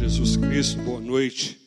[0.00, 1.60] Jesus Cristo, boa noite.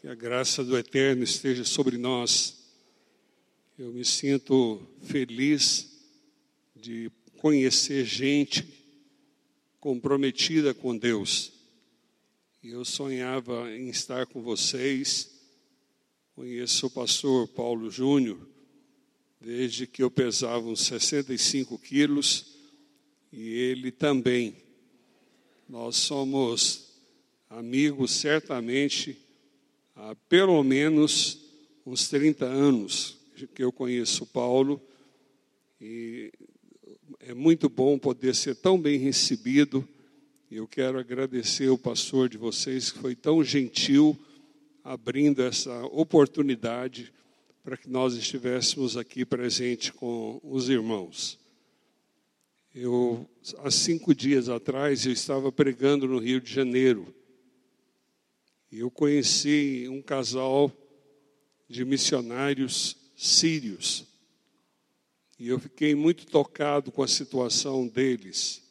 [0.00, 2.64] Que a graça do Eterno esteja sobre nós.
[3.76, 6.00] Eu me sinto feliz
[6.76, 8.64] de conhecer gente
[9.80, 11.52] comprometida com Deus.
[12.62, 15.28] Eu sonhava em estar com vocês.
[16.36, 18.38] Conheço o pastor Paulo Júnior
[19.40, 22.54] desde que eu pesava uns 65 quilos
[23.32, 24.54] e ele também.
[25.68, 26.83] Nós somos
[27.56, 29.16] amigos certamente
[29.94, 31.40] há pelo menos
[31.86, 33.16] uns 30 anos
[33.54, 34.82] que eu conheço Paulo
[35.80, 36.32] e
[37.20, 39.86] é muito bom poder ser tão bem recebido.
[40.50, 44.18] Eu quero agradecer o pastor de vocês que foi tão gentil
[44.82, 47.12] abrindo essa oportunidade
[47.62, 51.38] para que nós estivéssemos aqui presente com os irmãos.
[52.74, 57.14] Eu, há cinco dias atrás, eu estava pregando no Rio de Janeiro.
[58.76, 60.72] Eu conheci um casal
[61.68, 64.04] de missionários sírios.
[65.38, 68.64] E eu fiquei muito tocado com a situação deles.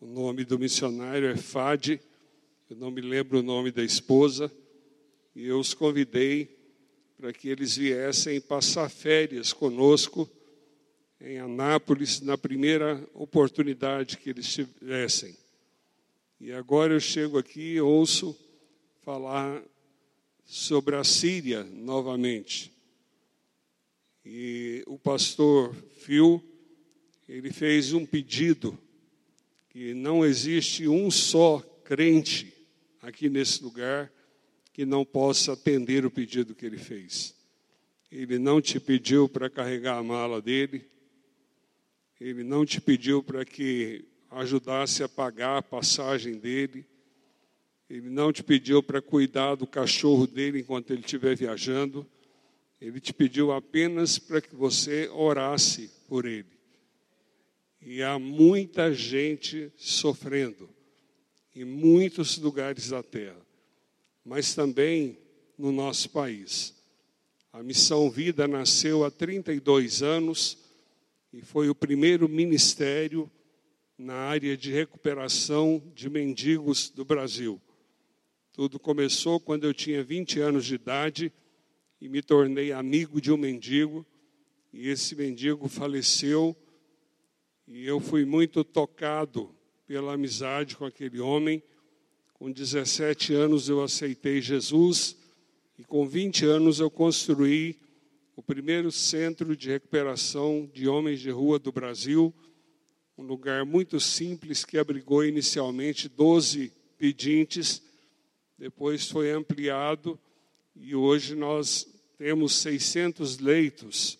[0.00, 2.00] O nome do missionário é Fade,
[2.70, 4.48] eu não me lembro o nome da esposa,
[5.34, 6.56] e eu os convidei
[7.16, 10.30] para que eles viessem passar férias conosco
[11.20, 15.36] em Anápolis na primeira oportunidade que eles tivessem.
[16.40, 18.45] E agora eu chego aqui e ouço
[19.06, 19.62] falar
[20.44, 22.72] sobre a Síria novamente.
[24.24, 26.42] E o pastor Phil,
[27.28, 28.76] ele fez um pedido
[29.68, 32.52] que não existe um só crente
[33.00, 34.12] aqui nesse lugar
[34.72, 37.32] que não possa atender o pedido que ele fez.
[38.10, 40.84] Ele não te pediu para carregar a mala dele,
[42.20, 46.84] ele não te pediu para que ajudasse a pagar a passagem dele.
[47.88, 52.06] Ele não te pediu para cuidar do cachorro dele enquanto ele estiver viajando.
[52.80, 56.56] Ele te pediu apenas para que você orasse por ele.
[57.80, 60.68] E há muita gente sofrendo
[61.54, 63.40] em muitos lugares da terra,
[64.24, 65.16] mas também
[65.56, 66.74] no nosso país.
[67.52, 70.58] A Missão Vida nasceu há 32 anos
[71.32, 73.30] e foi o primeiro ministério
[73.96, 77.60] na área de recuperação de mendigos do Brasil.
[78.56, 81.30] Tudo começou quando eu tinha 20 anos de idade
[82.00, 84.06] e me tornei amigo de um mendigo,
[84.72, 86.56] e esse mendigo faleceu,
[87.68, 89.54] e eu fui muito tocado
[89.86, 91.62] pela amizade com aquele homem.
[92.32, 95.18] Com 17 anos eu aceitei Jesus,
[95.78, 97.78] e com 20 anos eu construí
[98.34, 102.32] o primeiro centro de recuperação de homens de rua do Brasil,
[103.18, 107.82] um lugar muito simples que abrigou inicialmente 12 pedintes,
[108.58, 110.18] depois foi ampliado
[110.74, 111.86] e hoje nós
[112.16, 114.18] temos 600 leitos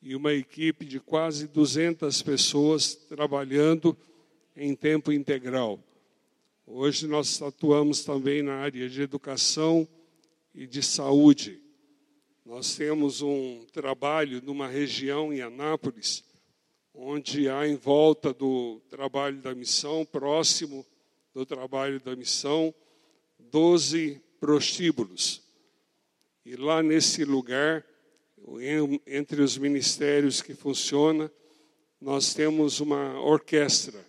[0.00, 3.96] e uma equipe de quase 200 pessoas trabalhando
[4.56, 5.82] em tempo integral.
[6.66, 9.88] Hoje nós atuamos também na área de educação
[10.54, 11.60] e de saúde.
[12.44, 16.22] Nós temos um trabalho numa região em Anápolis,
[16.94, 20.86] onde há em volta do trabalho da missão, próximo
[21.32, 22.72] do trabalho da missão,
[23.54, 25.40] 12 prostíbulos.
[26.44, 27.86] E lá nesse lugar,
[29.06, 31.30] entre os ministérios que funciona,
[32.00, 34.04] nós temos uma orquestra.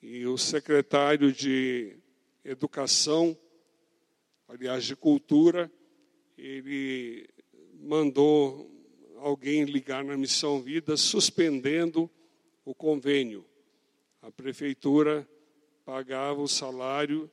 [0.00, 1.96] E o secretário de
[2.44, 3.36] Educação,
[4.46, 5.68] aliás, de Cultura,
[6.38, 7.28] ele
[7.80, 8.70] mandou
[9.16, 12.08] alguém ligar na Missão Vida suspendendo
[12.64, 13.44] o convênio.
[14.22, 15.28] A prefeitura
[15.84, 17.28] pagava o salário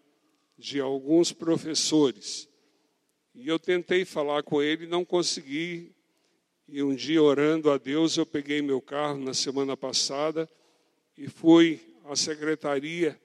[0.58, 2.50] de alguns professores.
[3.34, 5.96] E eu tentei falar com ele, não consegui.
[6.68, 10.50] E um dia, orando a Deus, eu peguei meu carro na semana passada
[11.18, 13.20] e fui à secretaria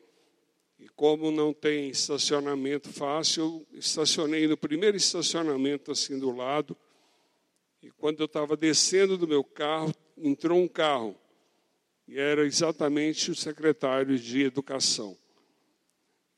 [0.79, 6.76] e como não tem estacionamento fácil, eu estacionei no primeiro estacionamento assim do lado.
[7.82, 11.19] E quando eu estava descendo do meu carro, entrou um carro.
[12.06, 15.17] E era exatamente o secretário de educação.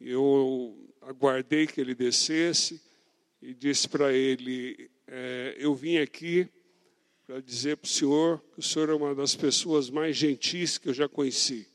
[0.00, 2.80] Eu aguardei que ele descesse
[3.42, 6.48] e disse para ele: é, Eu vim aqui
[7.26, 10.88] para dizer para o senhor que o senhor é uma das pessoas mais gentis que
[10.88, 11.68] eu já conheci.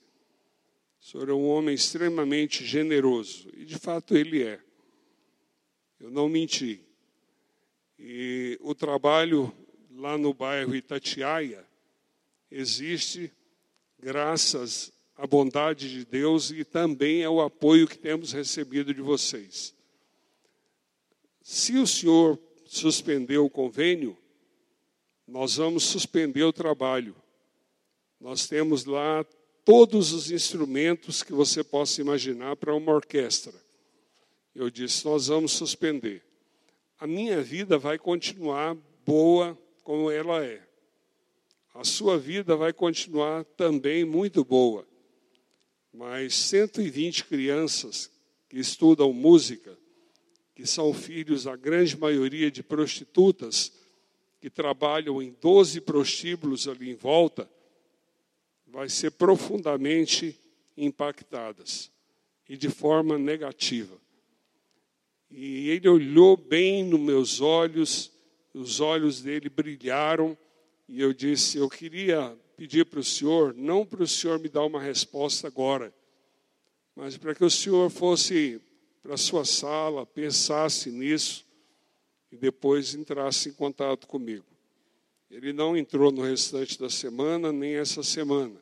[1.00, 3.48] O senhor é um homem extremamente generoso.
[3.54, 4.60] E de fato ele é.
[6.00, 6.82] Eu não menti.
[7.98, 9.56] E o trabalho
[9.92, 11.66] lá no bairro Itatiaia
[12.52, 13.32] existe
[14.00, 19.74] graças a bondade de Deus e também é o apoio que temos recebido de vocês.
[21.42, 24.18] Se o senhor suspendeu o convênio,
[25.28, 27.16] nós vamos suspender o trabalho.
[28.20, 29.26] Nós temos lá
[29.64, 33.54] todos os instrumentos que você possa imaginar para uma orquestra.
[34.54, 36.24] Eu disse: nós vamos suspender.
[37.00, 38.76] A minha vida vai continuar
[39.06, 40.62] boa como ela é.
[41.74, 44.88] A sua vida vai continuar também muito boa.
[45.98, 48.12] Mas 120 crianças
[48.50, 49.78] que estudam música,
[50.54, 53.72] que são filhos, a grande maioria, de prostitutas,
[54.42, 57.50] que trabalham em 12 prostíbulos ali em volta,
[58.68, 60.38] vai ser profundamente
[60.76, 61.90] impactadas
[62.48, 63.98] e de forma negativa.
[65.32, 68.12] E ele olhou bem nos meus olhos,
[68.54, 70.38] os olhos dele brilharam,
[70.90, 74.64] e eu disse: Eu queria pedir para o senhor, não para o senhor me dar
[74.66, 75.94] uma resposta agora,
[76.96, 78.62] mas para que o senhor fosse
[79.04, 81.46] para a sua sala, pensasse nisso
[82.32, 84.46] e depois entrasse em contato comigo.
[85.30, 88.56] Ele não entrou no restante da semana, nem essa semana.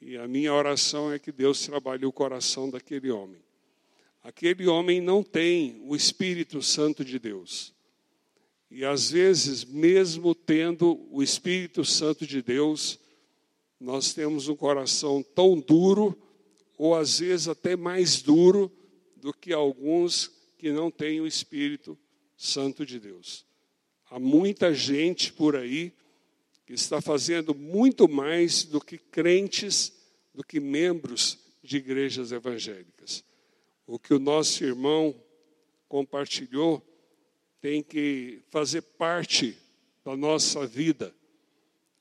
[0.00, 3.40] E a minha oração é que Deus trabalhe o coração daquele homem.
[4.22, 7.75] Aquele homem não tem o Espírito Santo de Deus.
[8.70, 12.98] E às vezes, mesmo tendo o Espírito Santo de Deus,
[13.80, 16.16] nós temos um coração tão duro,
[16.76, 18.70] ou às vezes até mais duro,
[19.16, 21.96] do que alguns que não têm o Espírito
[22.36, 23.46] Santo de Deus.
[24.10, 25.92] Há muita gente por aí
[26.66, 29.92] que está fazendo muito mais do que crentes,
[30.34, 33.24] do que membros de igrejas evangélicas.
[33.86, 35.14] O que o nosso irmão
[35.88, 36.82] compartilhou
[37.60, 39.56] tem que fazer parte
[40.04, 41.14] da nossa vida.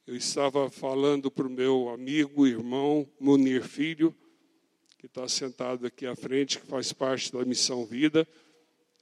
[0.06, 4.16] Eu estava falando para o meu amigo, irmão Munir Filho,
[5.00, 8.28] que está sentado aqui à frente, que faz parte da missão Vida.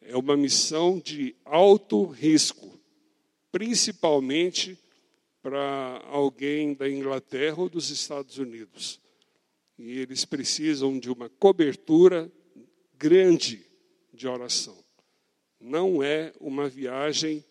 [0.02, 2.80] É uma missão de alto risco,
[3.52, 4.78] principalmente
[5.42, 9.00] para alguém da Inglaterra ou dos Estados Unidos.
[9.78, 12.32] E eles precisam de uma cobertura
[12.98, 13.66] grande
[14.14, 14.83] de oração.
[15.64, 17.42] Não é uma viagem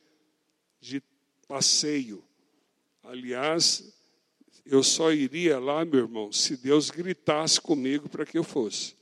[0.79, 1.03] de
[1.49, 2.23] passeio.
[3.03, 3.91] Aliás,
[4.67, 8.94] eu só iria lá, meu irmão, se Deus gritasse comigo para que eu fosse.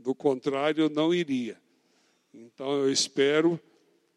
[0.00, 1.60] Do contrário, eu não iria.
[2.32, 3.60] Então, eu espero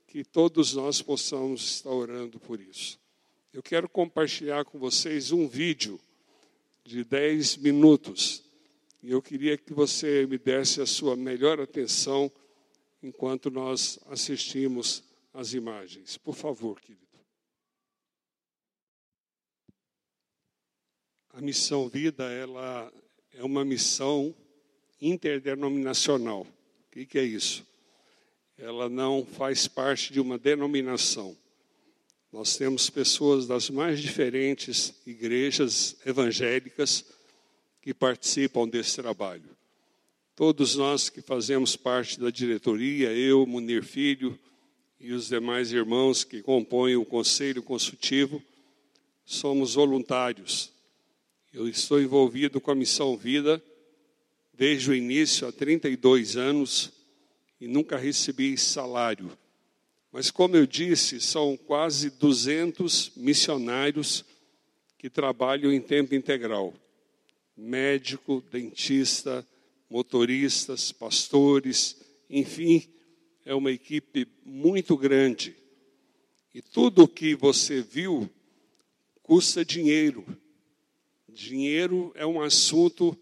[0.08, 2.98] que todos nós possamos estar orando por isso.
[3.52, 6.00] Eu quero compartilhar com vocês um vídeo
[6.86, 8.46] de 10 minutos
[9.04, 12.32] e eu queria que você me desse a sua melhor atenção
[13.02, 15.04] enquanto nós assistimos
[15.34, 16.18] às imagens.
[16.18, 17.02] Por favor, querido.
[21.34, 22.92] A missão vida, ela
[23.34, 24.36] é uma missão
[25.02, 26.42] interdenominacional.
[26.42, 27.66] O que, que é isso?
[28.58, 31.36] Ela não faz parte de uma denominação.
[32.32, 37.06] Nós temos pessoas das mais diferentes igrejas evangélicas
[37.82, 39.58] que participam desse trabalho.
[40.42, 44.40] Todos nós que fazemos parte da diretoria, eu, Munir Filho
[45.00, 48.42] e os demais irmãos que compõem o conselho consultivo,
[49.24, 50.74] somos voluntários.
[51.54, 53.64] Eu estou envolvido com a Missão Vida
[54.52, 56.92] desde o início, há 32 anos,
[57.60, 59.38] e nunca recebi salário.
[60.12, 64.26] Mas, como eu disse, são quase 200 missionários
[64.98, 66.74] que trabalham em tempo integral
[67.56, 69.46] médico, dentista,
[69.92, 71.98] motoristas, pastores,
[72.30, 72.88] enfim,
[73.44, 75.54] é uma equipe muito grande.
[76.54, 78.30] E tudo o que você viu
[79.22, 80.26] custa dinheiro.
[81.28, 83.18] Dinheiro é um assunto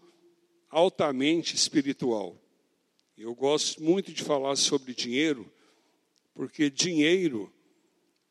[0.70, 2.40] altamente espiritual.
[3.18, 5.52] Eu gosto muito de falar sobre dinheiro,
[6.32, 7.52] porque dinheiro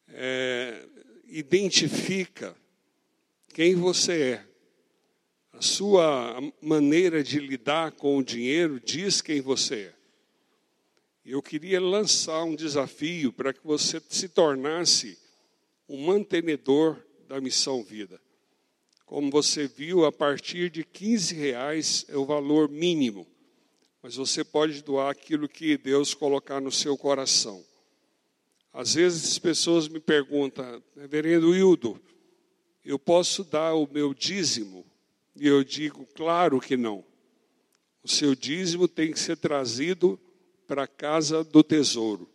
[0.08, 0.88] é,
[1.25, 2.55] identifica
[3.53, 4.49] quem você é.
[5.60, 9.94] Sua maneira de lidar com o dinheiro diz quem você é.
[11.25, 15.18] Eu queria lançar um desafio para que você se tornasse
[15.88, 16.98] um mantenedor
[17.28, 18.22] da missão vida.
[19.06, 23.28] Como você viu, a partir de 15 reais é o valor mínimo,
[24.01, 27.66] mas você pode doar aquilo que Deus colocar no seu coração.
[28.72, 32.00] Às vezes as pessoas me perguntam, reverendo Hildo,
[32.86, 34.88] eu posso dar o meu dízimo?
[35.39, 37.03] E eu digo, claro que não.
[38.03, 40.19] O seu dízimo tem que ser trazido
[40.67, 42.29] para a casa do tesouro.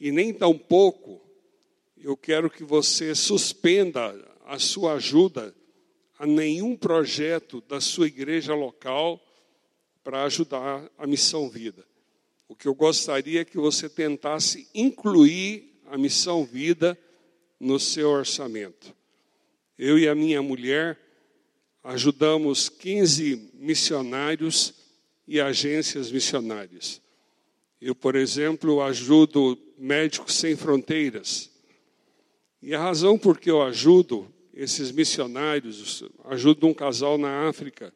[0.00, 1.20] E nem tampouco
[1.96, 4.14] eu quero que você suspenda
[4.46, 5.54] a sua ajuda
[6.18, 9.20] a nenhum projeto da sua igreja local
[10.02, 11.86] para ajudar a missão vida.
[12.48, 16.98] O que eu gostaria é que você tentasse incluir a missão vida
[17.60, 18.94] no seu orçamento.
[19.76, 20.98] Eu e a minha mulher
[21.88, 24.74] ajudamos 15 missionários
[25.26, 27.00] e agências missionárias.
[27.80, 31.50] Eu, por exemplo, ajudo Médicos Sem Fronteiras.
[32.60, 37.90] E a razão por que eu ajudo esses missionários, ajudo um casal na África,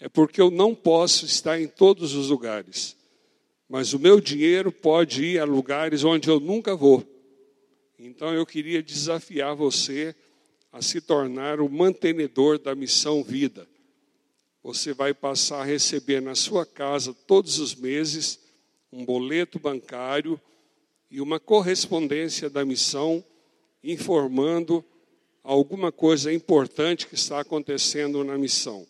[0.00, 2.96] é porque eu não posso estar em todos os lugares.
[3.68, 7.04] Mas o meu dinheiro pode ir a lugares onde eu nunca vou.
[7.96, 10.16] Então eu queria desafiar você
[10.72, 13.66] a se tornar o mantenedor da missão vida.
[14.62, 18.38] Você vai passar a receber na sua casa todos os meses
[18.92, 20.40] um boleto bancário
[21.10, 23.24] e uma correspondência da missão
[23.82, 24.84] informando
[25.42, 28.86] alguma coisa importante que está acontecendo na missão.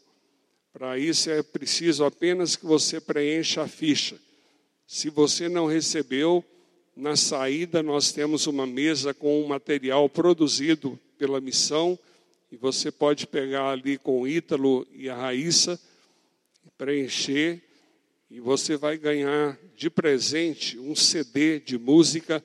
[0.72, 4.18] Para isso é preciso apenas que você preencha a ficha.
[4.86, 6.44] Se você não recebeu,
[6.96, 11.98] na saída nós temos uma mesa com um material produzido pela missão
[12.50, 15.78] e você pode pegar ali com o Ítalo e a Raíssa,
[16.78, 17.62] preencher
[18.30, 22.42] e você vai ganhar de presente um CD de música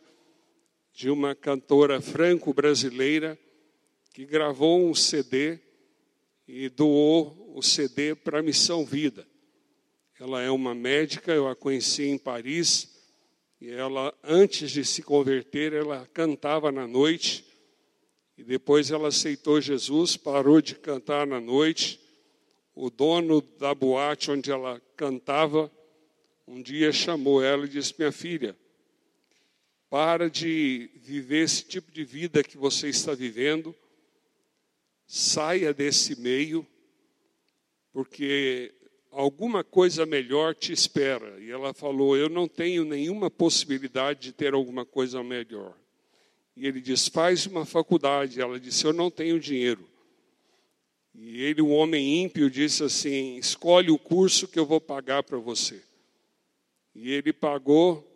[0.92, 3.38] de uma cantora franco-brasileira
[4.14, 5.60] que gravou um CD
[6.48, 9.28] e doou o CD para a Missão Vida.
[10.20, 12.94] Ela é uma médica, eu a conheci em Paris,
[13.60, 17.46] e ela, antes de se converter, ela cantava na noite,
[18.38, 22.00] e depois ela aceitou Jesus, parou de cantar na noite.
[22.76, 25.72] O dono da boate onde ela cantava,
[26.48, 28.58] um dia chamou ela e disse: Minha filha,
[29.90, 33.76] para de viver esse tipo de vida que você está vivendo,
[35.06, 36.66] saia desse meio,
[37.92, 38.74] porque
[39.12, 41.40] alguma coisa melhor te espera.
[41.40, 45.78] E ela falou: Eu não tenho nenhuma possibilidade de ter alguma coisa melhor.
[46.56, 48.42] E ele disse: Faz uma faculdade.
[48.42, 49.88] Ela disse: Eu não tenho dinheiro.
[51.16, 55.38] E ele, o homem ímpio, disse assim: Escolhe o curso que eu vou pagar para
[55.38, 55.82] você.
[56.96, 58.08] E ele pagou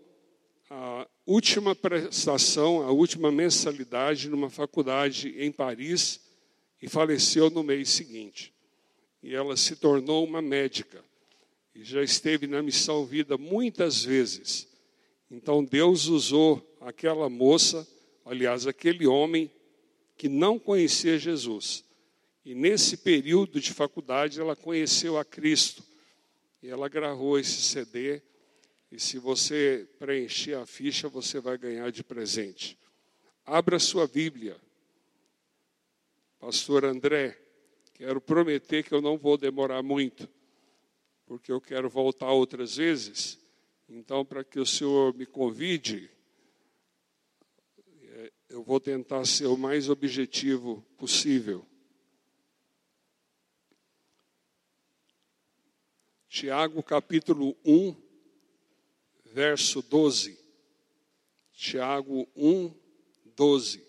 [0.69, 6.19] a última prestação, a última mensalidade numa faculdade em Paris
[6.81, 8.53] e faleceu no mês seguinte
[9.21, 11.03] e ela se tornou uma médica.
[11.75, 14.67] E já esteve na missão vida muitas vezes.
[15.29, 17.87] Então Deus usou aquela moça,
[18.27, 19.51] aliás, aquele homem
[20.17, 21.83] que não conhecia Jesus.
[22.45, 25.83] E nesse período de faculdade ela conheceu a Cristo.
[26.61, 28.21] E ela gravou esse CD.
[28.91, 32.77] E se você preencher a ficha, você vai ganhar de presente.
[33.45, 34.55] Abra sua Bíblia.
[36.39, 37.37] Pastor André,
[37.97, 40.29] Quero prometer que eu não vou demorar muito,
[41.25, 43.39] porque eu quero voltar outras vezes.
[43.89, 46.07] Então, para que o senhor me convide,
[48.49, 51.65] eu vou tentar ser o mais objetivo possível.
[56.29, 57.95] Tiago capítulo 1,
[59.25, 60.39] verso 12.
[61.51, 62.73] Tiago 1,
[63.35, 63.79] 12.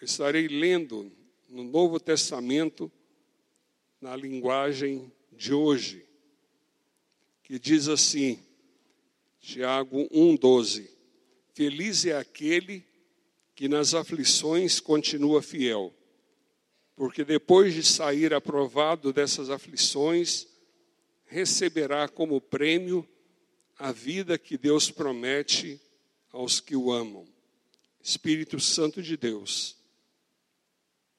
[0.00, 1.12] Eu estarei lendo
[1.48, 2.90] no Novo Testamento,
[4.00, 6.06] na linguagem de hoje,
[7.42, 8.42] que diz assim,
[9.40, 10.88] Tiago 1,12:
[11.52, 12.87] Feliz é aquele
[13.58, 15.92] que nas aflições continua fiel,
[16.94, 20.46] porque depois de sair aprovado dessas aflições,
[21.26, 23.04] receberá como prêmio
[23.76, 25.80] a vida que Deus promete
[26.30, 27.26] aos que o amam.
[28.00, 29.76] Espírito Santo de Deus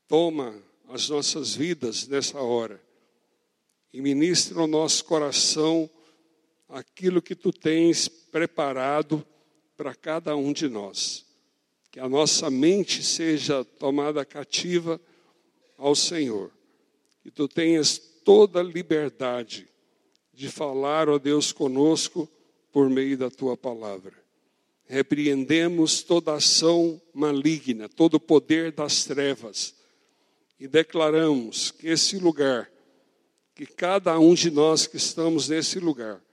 [0.08, 2.82] Toma as nossas vidas nessa hora
[3.92, 5.90] e ministra no nosso coração
[6.70, 9.28] aquilo que tu tens preparado
[9.76, 11.28] para cada um de nós.
[12.00, 15.02] Que a nossa mente seja tomada cativa
[15.78, 16.50] ao Senhor.
[17.22, 19.68] Que tu tenhas toda a liberdade
[20.34, 22.26] de falar, ó Deus, conosco
[22.72, 24.14] por meio da tua palavra.
[24.86, 29.76] Repreendemos toda ação maligna, todo o poder das trevas
[30.58, 32.72] e declaramos que esse lugar,
[33.54, 36.24] que cada um de nós que estamos nesse lugar,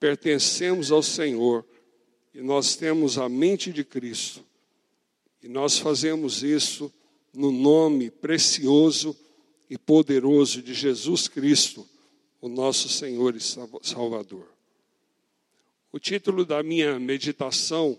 [0.00, 1.64] pertencemos ao Senhor
[2.34, 4.44] e nós temos a mente de Cristo.
[5.46, 6.92] E nós fazemos isso
[7.32, 9.16] no nome precioso
[9.70, 11.88] e poderoso de Jesus Cristo,
[12.40, 14.52] o nosso Senhor e Salvador.
[15.92, 17.96] O título da minha meditação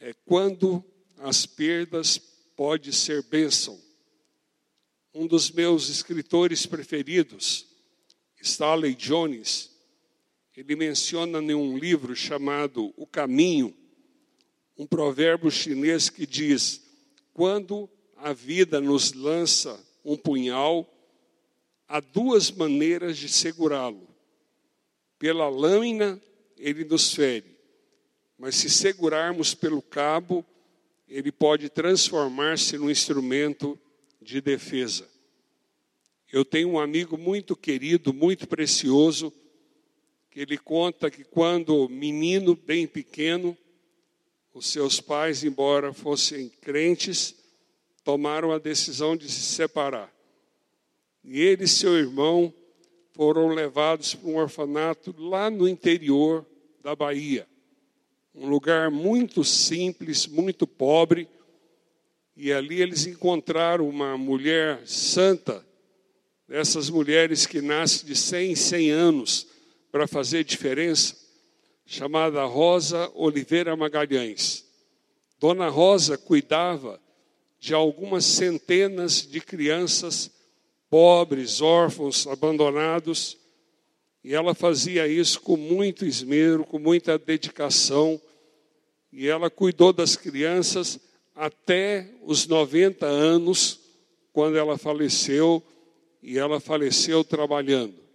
[0.00, 0.82] é Quando
[1.18, 2.16] as perdas
[2.56, 3.78] podem ser bênção.
[5.12, 7.66] Um dos meus escritores preferidos,
[8.40, 9.70] Stanley Jones,
[10.56, 13.76] ele menciona em um livro chamado O Caminho,
[14.78, 16.80] um provérbio chinês que diz:
[17.34, 20.88] quando a vida nos lança um punhal,
[21.88, 24.08] há duas maneiras de segurá-lo.
[25.18, 26.20] Pela lâmina,
[26.56, 27.56] ele nos fere,
[28.38, 30.46] mas se segurarmos pelo cabo,
[31.08, 33.76] ele pode transformar-se num instrumento
[34.22, 35.08] de defesa.
[36.30, 39.32] Eu tenho um amigo muito querido, muito precioso,
[40.30, 43.56] que ele conta que quando menino, bem pequeno,
[44.58, 47.34] os seus pais, embora fossem crentes,
[48.02, 50.12] tomaram a decisão de se separar.
[51.22, 52.52] E ele e seu irmão
[53.12, 56.44] foram levados para um orfanato lá no interior
[56.82, 57.46] da Bahia.
[58.34, 61.28] Um lugar muito simples, muito pobre.
[62.36, 65.64] E ali eles encontraram uma mulher santa,
[66.48, 69.46] dessas mulheres que nascem de 100 em 100 anos
[69.92, 71.16] para fazer diferença,
[71.90, 74.62] chamada Rosa Oliveira Magalhães.
[75.40, 77.00] Dona Rosa cuidava
[77.58, 80.30] de algumas centenas de crianças
[80.90, 83.38] pobres, órfãos, abandonados,
[84.22, 88.20] e ela fazia isso com muito esmero, com muita dedicação,
[89.10, 91.00] e ela cuidou das crianças
[91.34, 93.80] até os 90 anos,
[94.30, 95.62] quando ela faleceu,
[96.22, 98.07] e ela faleceu trabalhando.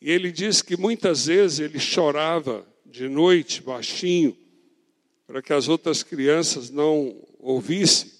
[0.00, 4.36] E ele diz que muitas vezes ele chorava de noite, baixinho,
[5.26, 8.10] para que as outras crianças não ouvissem.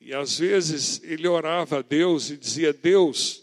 [0.00, 3.42] E às vezes ele orava a Deus e dizia: Deus,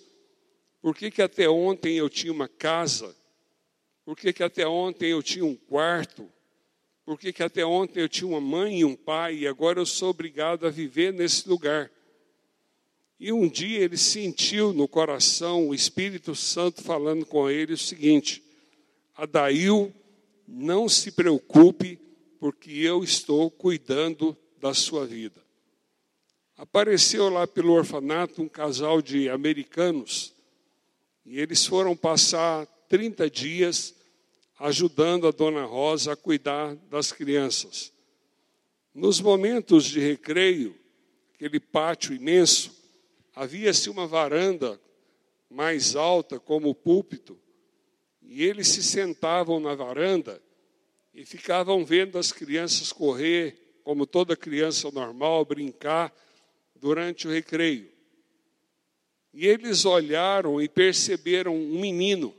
[0.81, 3.15] por que, que até ontem eu tinha uma casa?
[4.03, 6.27] Por que, que até ontem eu tinha um quarto?
[7.05, 9.85] Por que, que até ontem eu tinha uma mãe e um pai e agora eu
[9.85, 11.91] sou obrigado a viver nesse lugar?
[13.19, 18.43] E um dia ele sentiu no coração o Espírito Santo falando com ele o seguinte:
[19.15, 19.93] Adail,
[20.47, 21.99] não se preocupe,
[22.39, 25.41] porque eu estou cuidando da sua vida.
[26.55, 30.33] Apareceu lá pelo orfanato um casal de americanos
[31.25, 33.93] e eles foram passar 30 dias
[34.59, 37.91] ajudando a dona Rosa a cuidar das crianças.
[38.93, 40.75] Nos momentos de recreio,
[41.35, 42.76] aquele pátio imenso,
[43.37, 44.81] havia-se uma varanda
[45.47, 47.39] mais alta como o púlpito,
[48.19, 50.41] e eles se sentavam na varanda
[51.13, 56.11] e ficavam vendo as crianças correr, como toda criança normal, brincar
[56.75, 57.87] durante o recreio.
[59.31, 62.35] E eles olharam e perceberam um menino.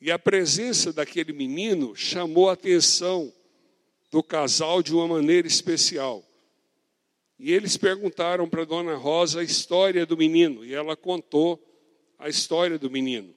[0.00, 3.32] E a presença daquele menino chamou a atenção
[4.10, 6.24] do casal de uma maneira especial.
[7.38, 11.62] E eles perguntaram para dona Rosa a história do menino, e ela contou
[12.18, 13.34] a história do menino.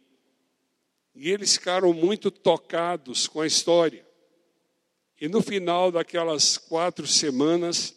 [1.16, 4.06] E eles ficaram muito tocados com a história.
[5.20, 7.96] E no final daquelas quatro semanas,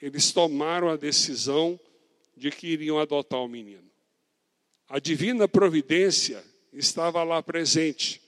[0.00, 1.78] eles tomaram a decisão
[2.36, 3.90] de que iriam adotar o menino.
[4.88, 8.22] A divina providência estava lá presente.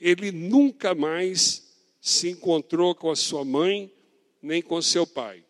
[0.00, 1.70] Ele nunca mais
[2.00, 3.92] se encontrou com a sua mãe,
[4.42, 5.44] nem com seu pai.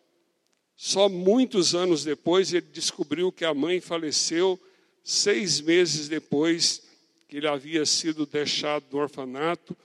[0.83, 4.59] Só muitos anos depois ele descobriu que a mãe faleceu
[5.03, 6.81] seis meses depois
[7.27, 9.77] que ele havia sido deixado no orfanato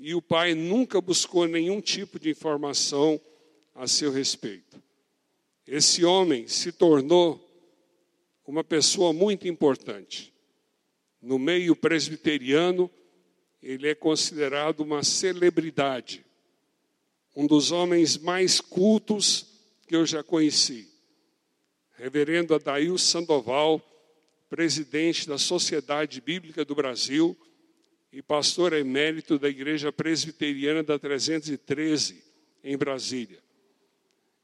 [0.00, 3.20] e o pai nunca buscou nenhum tipo de informação
[3.72, 4.82] a seu respeito.
[5.64, 7.40] Esse homem se tornou
[8.44, 10.34] uma pessoa muito importante.
[11.22, 12.90] No meio presbiteriano,
[13.62, 16.26] ele é considerado uma celebridade,
[17.36, 19.51] um dos homens mais cultos
[19.92, 20.88] que eu já conheci.
[21.98, 23.78] Reverendo Adail Sandoval,
[24.48, 27.36] presidente da Sociedade Bíblica do Brasil
[28.10, 32.24] e pastor emérito da Igreja Presbiteriana da 313,
[32.64, 33.38] em Brasília.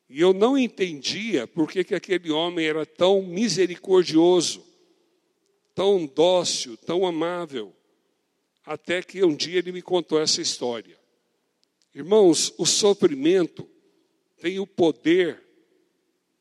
[0.06, 4.62] E eu não entendia por que, que aquele homem era tão misericordioso,
[5.74, 7.74] tão dócil, tão amável,
[8.66, 10.98] até que um dia ele me contou essa história.
[11.94, 13.66] Irmãos, o sofrimento
[14.40, 15.42] tem o poder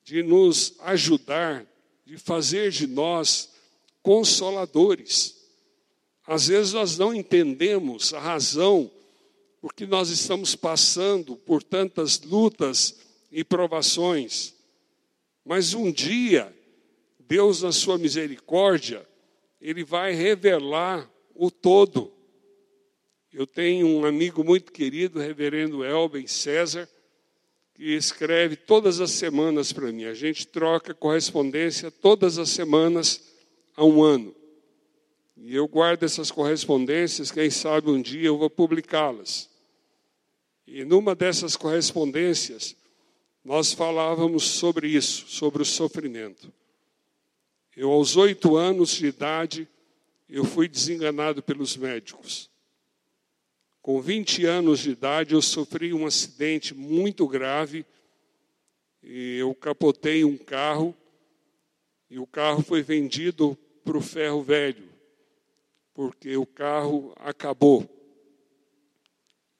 [0.03, 1.65] de nos ajudar,
[2.05, 3.49] de fazer de nós
[4.01, 5.35] consoladores.
[6.25, 8.89] Às vezes nós não entendemos a razão
[9.59, 12.99] por que nós estamos passando por tantas lutas
[13.31, 14.53] e provações,
[15.43, 16.55] mas um dia,
[17.19, 19.07] Deus, na sua misericórdia,
[19.59, 22.13] Ele vai revelar o todo.
[23.33, 26.89] Eu tenho um amigo muito querido, reverendo Elben César,
[27.77, 30.05] que escreve todas as semanas para mim.
[30.05, 33.21] A gente troca correspondência todas as semanas
[33.75, 34.35] há um ano.
[35.37, 39.47] E eu guardo essas correspondências, quem sabe um dia eu vou publicá-las.
[40.65, 42.75] E numa dessas correspondências,
[43.45, 46.51] nós falávamos sobre isso, sobre o sofrimento.
[47.75, 49.67] Eu, aos oito anos de idade,
[50.27, 52.49] eu fui desenganado pelos médicos.
[53.87, 57.85] Com 20 anos de idade, eu sofri um acidente muito grave.
[59.01, 60.93] Eu capotei um carro.
[62.09, 64.89] E o carro foi vendido para o ferro velho,
[65.93, 67.89] porque o carro acabou.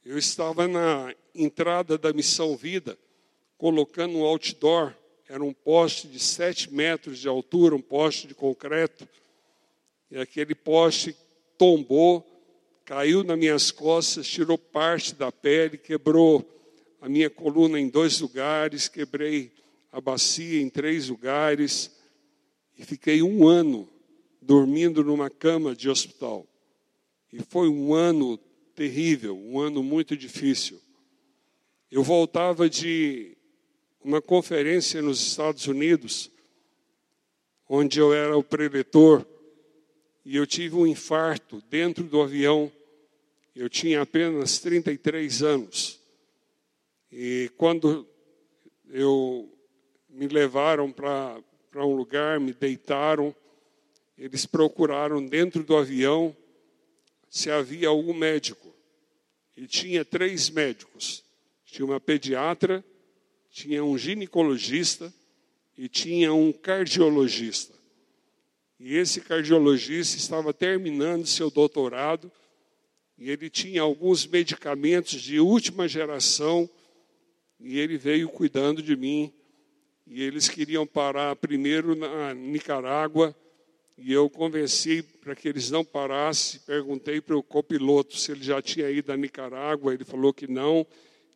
[0.03, 2.99] Eu estava na entrada da Missão Vida,
[3.57, 4.93] colocando um outdoor,
[5.29, 9.07] era um poste de sete metros de altura, um poste de concreto,
[10.11, 11.15] e aquele poste
[11.57, 12.36] tombou
[12.87, 16.49] caiu nas minhas costas, tirou parte da pele, quebrou
[17.01, 19.51] a minha coluna em dois lugares, quebrei
[19.91, 21.91] a bacia em três lugares
[22.77, 23.89] e fiquei um ano
[24.41, 26.47] dormindo numa cama de hospital.
[27.33, 28.39] E foi um ano
[28.73, 30.79] terrível, um ano muito difícil.
[31.91, 33.35] Eu voltava de
[34.01, 36.31] uma conferência nos Estados Unidos,
[37.67, 39.27] onde eu era o preletor,
[40.23, 42.71] e eu tive um infarto dentro do avião
[43.57, 45.99] eu tinha apenas 33 anos.
[47.11, 48.07] E quando
[48.87, 49.51] eu
[50.07, 51.41] me levaram para
[51.77, 53.35] um lugar, me deitaram,
[54.15, 56.35] eles procuraram dentro do avião
[57.29, 58.71] se havia algum médico.
[59.55, 61.23] E tinha três médicos.
[61.65, 62.85] Tinha uma pediatra,
[63.49, 65.11] tinha um ginecologista
[65.75, 67.73] e tinha um cardiologista.
[68.79, 72.31] E esse cardiologista estava terminando seu doutorado
[73.17, 76.69] e ele tinha alguns medicamentos de última geração,
[77.59, 79.33] e ele veio cuidando de mim.
[80.05, 83.35] E eles queriam parar primeiro na Nicarágua,
[83.97, 86.61] e eu convenci para que eles não parassem.
[86.65, 90.85] Perguntei para o copiloto se ele já tinha ido à Nicarágua, ele falou que não.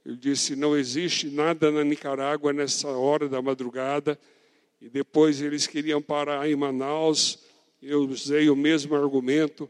[0.05, 4.17] Eu disse: não existe nada na Nicarágua nessa hora da madrugada.
[4.79, 7.39] E depois eles queriam parar em Manaus.
[7.81, 9.69] Eu usei o mesmo argumento.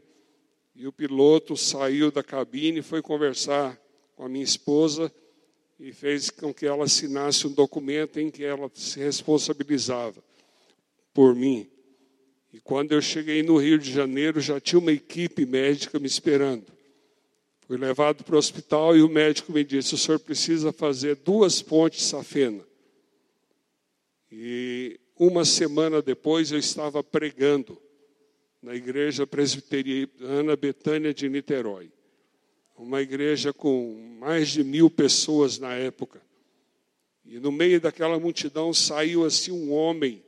[0.82, 3.80] E o piloto saiu da cabine e foi conversar
[4.16, 5.14] com a minha esposa
[5.78, 10.20] e fez com que ela assinasse um documento em que ela se responsabilizava
[11.14, 11.70] por mim.
[12.52, 16.66] E quando eu cheguei no Rio de Janeiro, já tinha uma equipe médica me esperando.
[17.60, 21.62] Fui levado para o hospital e o médico me disse: o senhor precisa fazer duas
[21.62, 22.66] pontes safena.
[24.32, 27.80] E uma semana depois eu estava pregando
[28.62, 31.90] na igreja presbiteriana Betânia de Niterói.
[32.76, 36.22] Uma igreja com mais de mil pessoas na época.
[37.24, 40.22] E no meio daquela multidão saiu assim um homem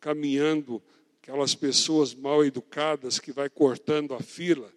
[0.00, 0.82] caminhando,
[1.20, 4.72] aquelas pessoas mal educadas que vai cortando a fila.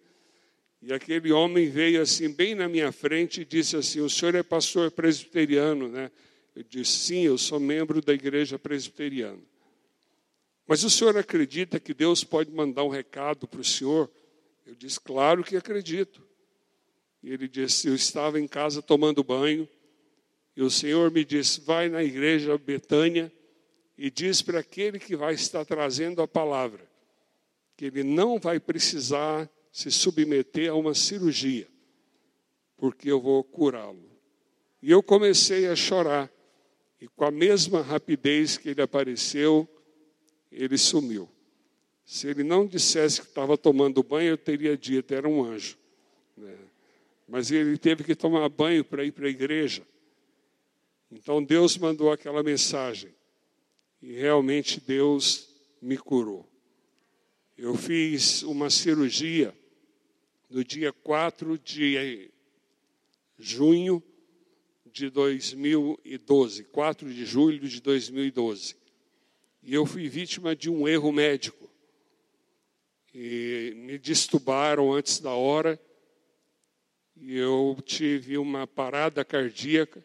[0.80, 4.42] E aquele homem veio assim bem na minha frente e disse assim: "O senhor é
[4.42, 6.10] pastor presbiteriano, né?"
[6.54, 9.42] Eu disse: "Sim, eu sou membro da igreja presbiteriana."
[10.68, 14.10] Mas o senhor acredita que Deus pode mandar um recado para o senhor?
[14.66, 16.22] Eu disse, claro que acredito.
[17.22, 19.66] E ele disse, eu estava em casa tomando banho,
[20.54, 23.32] e o Senhor me disse, vai na igreja Betânia
[23.96, 26.86] e diz para aquele que vai estar trazendo a palavra,
[27.74, 31.66] que ele não vai precisar se submeter a uma cirurgia,
[32.76, 34.10] porque eu vou curá-lo.
[34.82, 36.30] E eu comecei a chorar,
[37.00, 39.68] e com a mesma rapidez que ele apareceu,
[40.50, 41.28] ele sumiu.
[42.04, 45.76] Se ele não dissesse que estava tomando banho, eu teria dito, era um anjo.
[46.36, 46.56] Né?
[47.28, 49.82] Mas ele teve que tomar banho para ir para a igreja.
[51.10, 53.14] Então Deus mandou aquela mensagem.
[54.00, 55.48] E realmente Deus
[55.82, 56.48] me curou.
[57.56, 59.54] Eu fiz uma cirurgia
[60.48, 62.30] no dia 4 de
[63.38, 64.02] junho
[64.86, 68.77] de 2012, 4 de julho de 2012.
[69.62, 71.68] E eu fui vítima de um erro médico.
[73.14, 75.80] E me destubaram antes da hora.
[77.16, 80.04] E eu tive uma parada cardíaca.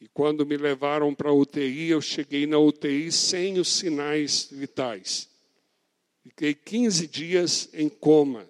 [0.00, 5.28] E quando me levaram para a UTI, eu cheguei na UTI sem os sinais vitais.
[6.22, 8.48] Fiquei 15 dias em coma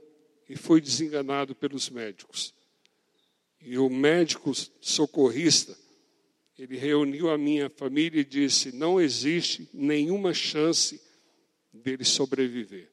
[0.48, 2.52] e fui desenganado pelos médicos.
[3.60, 5.76] E o médico socorrista
[6.58, 11.00] ele reuniu a minha família e disse: não existe nenhuma chance
[11.72, 12.90] dele sobreviver.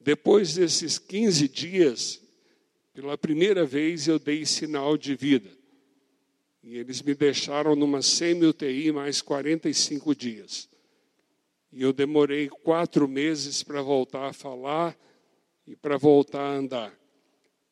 [0.00, 2.22] Depois desses 15 dias,
[2.94, 5.50] pela primeira vez eu dei sinal de vida.
[6.62, 10.68] E eles me deixaram numa semi-UTI mais 45 dias.
[11.72, 14.96] E eu demorei quatro meses para voltar a falar
[15.66, 16.98] e para voltar a andar.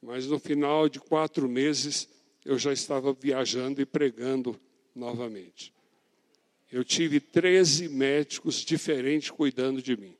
[0.03, 2.09] Mas no final de quatro meses,
[2.45, 4.61] eu já estava viajando e pregando
[4.97, 5.73] novamente.
[6.73, 10.17] Eu tive 13 médicos diferentes cuidando de mim.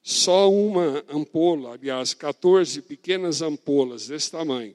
[0.00, 4.74] Só uma ampola, aliás, 14 pequenas ampolas desse tamanho,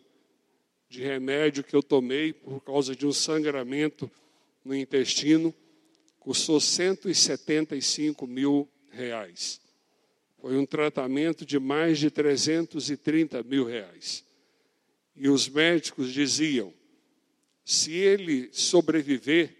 [0.90, 4.12] de remédio que eu tomei por causa de um sangramento
[4.64, 5.54] no intestino,
[6.20, 9.60] custou 175 mil reais.
[10.40, 14.24] Foi um tratamento de mais de 330 mil reais.
[15.16, 16.74] E os médicos diziam:
[17.64, 19.56] se ele sobreviver,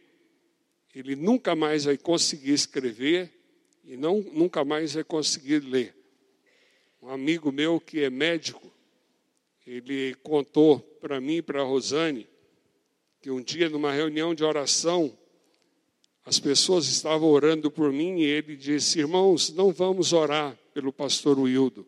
[0.94, 3.32] ele nunca mais vai conseguir escrever
[3.84, 5.96] e não, nunca mais vai conseguir ler.
[7.02, 8.72] Um amigo meu que é médico,
[9.66, 12.28] ele contou para mim e para a Rosane
[13.22, 15.18] que um dia, numa reunião de oração,
[16.26, 21.40] as pessoas estavam orando por mim e ele disse: Irmãos, não vamos orar pelo pastor
[21.40, 21.88] Wildo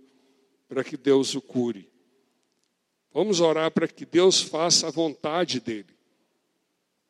[0.67, 1.89] para que Deus o cure.
[3.13, 5.94] Vamos orar para que Deus faça a vontade dele.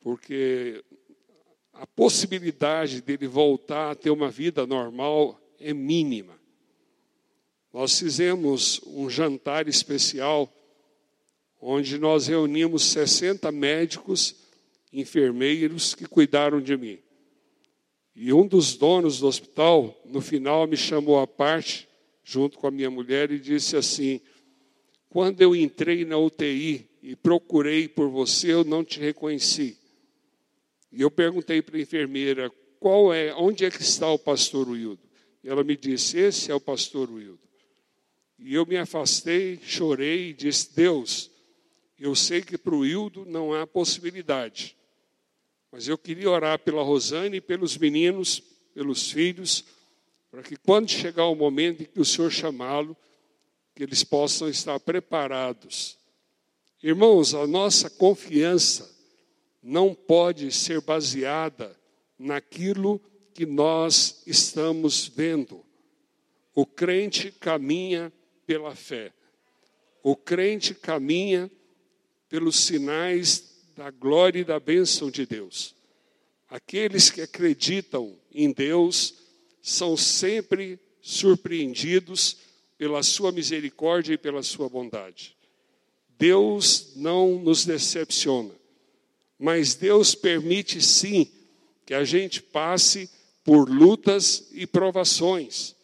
[0.06, 0.84] Porque
[1.72, 6.40] a possibilidade dele voltar a ter uma vida normal é mínima.
[7.72, 10.48] Nós fizemos um jantar especial
[11.60, 14.36] onde nós reunimos 60 médicos,
[14.92, 17.00] enfermeiros que cuidaram de mim.
[18.14, 21.88] E um dos donos do hospital, no final, me chamou à parte,
[22.22, 24.20] junto com a minha mulher, e disse assim:
[25.08, 29.84] quando eu entrei na UTI e procurei por você, eu não te reconheci.
[30.96, 35.02] E eu perguntei para a enfermeira, qual é, onde é que está o pastor Wildo?
[35.44, 37.38] E ela me disse, esse é o pastor Wildo.
[38.38, 41.30] E eu me afastei, chorei e disse, Deus,
[41.98, 44.74] eu sei que para o Wildo não há possibilidade.
[45.70, 49.66] Mas eu queria orar pela Rosane e pelos meninos, pelos filhos,
[50.30, 52.96] para que quando chegar o momento em que o Senhor chamá-lo,
[53.74, 55.98] que eles possam estar preparados.
[56.82, 58.95] Irmãos, a nossa confiança
[59.66, 61.76] não pode ser baseada
[62.16, 63.00] naquilo
[63.34, 65.64] que nós estamos vendo.
[66.54, 68.12] O crente caminha
[68.46, 69.12] pela fé.
[70.04, 71.50] O crente caminha
[72.28, 75.74] pelos sinais da glória e da bênção de Deus.
[76.48, 79.14] Aqueles que acreditam em Deus
[79.60, 82.36] são sempre surpreendidos
[82.78, 85.36] pela sua misericórdia e pela sua bondade.
[86.16, 88.54] Deus não nos decepciona,
[89.38, 91.30] mas Deus permite sim
[91.84, 93.08] que a gente passe
[93.44, 95.74] por lutas e provações.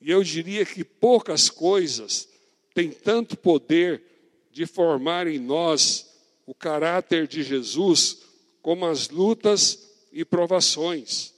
[0.00, 2.28] E eu diria que poucas coisas
[2.74, 4.02] têm tanto poder
[4.50, 6.08] de formar em nós
[6.46, 8.18] o caráter de Jesus
[8.62, 11.32] como as lutas e provações.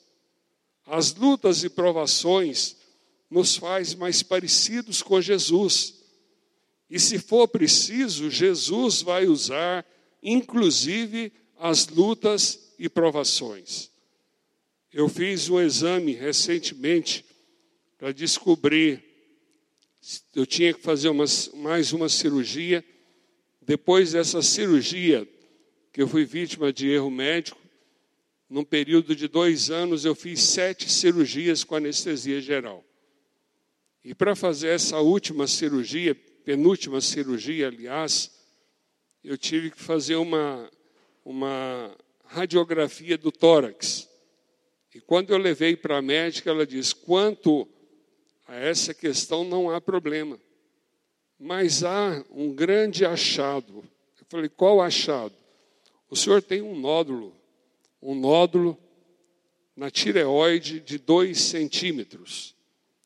[0.87, 2.77] As lutas e provações
[3.31, 5.95] nos faz mais parecidos com Jesus.
[6.89, 9.87] E se for preciso, Jesus vai usar,
[10.23, 13.91] inclusive, as lutas e provações.
[14.93, 17.25] Eu fiz um exame recentemente
[17.99, 19.13] para descobrir
[20.35, 22.85] eu tinha que fazer uma, mais uma cirurgia.
[23.61, 25.29] Depois dessa cirurgia,
[25.93, 27.61] que eu fui vítima de erro médico,
[28.51, 32.85] num período de dois anos, eu fiz sete cirurgias com anestesia geral.
[34.05, 38.31] E para fazer essa última cirurgia, penúltima cirurgia, aliás,
[39.23, 40.71] eu tive que fazer uma,
[41.25, 44.09] uma radiografia do tórax.
[44.95, 47.69] E quando eu levei para a médica, ela disse: quanto
[48.47, 50.39] a essa questão não há problema.
[51.39, 53.85] Mas há um grande achado.
[54.21, 55.35] Eu falei: qual achado?
[56.11, 57.35] O senhor tem um nódulo,
[58.03, 58.79] um nódulo
[59.75, 62.55] na tireoide de dois centímetros.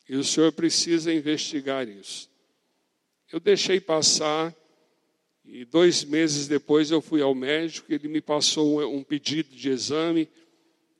[0.09, 2.31] E o senhor precisa investigar isso.
[3.33, 4.55] Eu deixei passar
[5.46, 10.28] e dois meses depois eu fui ao médico, ele me passou um, pedido de exame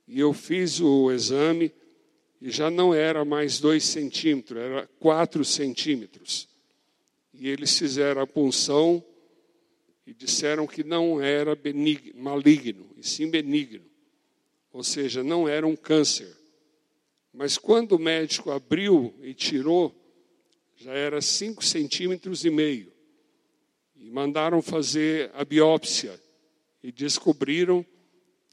[0.07, 1.71] e eu fiz o exame
[2.41, 6.47] e já não era mais dois centímetros, era quatro centímetros.
[7.33, 9.03] E eles fizeram a punção
[10.05, 13.85] e disseram que não era benigno, maligno, e sim benigno.
[14.71, 16.33] Ou seja, não era um câncer.
[17.33, 19.93] Mas quando o médico abriu e tirou,
[20.77, 22.96] já era cinco centímetros e meio.
[24.07, 26.17] E mandaram fazer a biópsia
[26.81, 27.85] e descobriram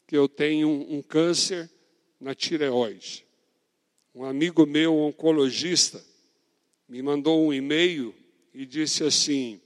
[0.04, 1.70] que eu tenho um câncer
[2.18, 3.24] na tireoide.
[4.12, 6.04] Um amigo meu, oncologista,
[6.88, 8.12] me mandou um e-mail
[8.52, 9.60] e disse assim: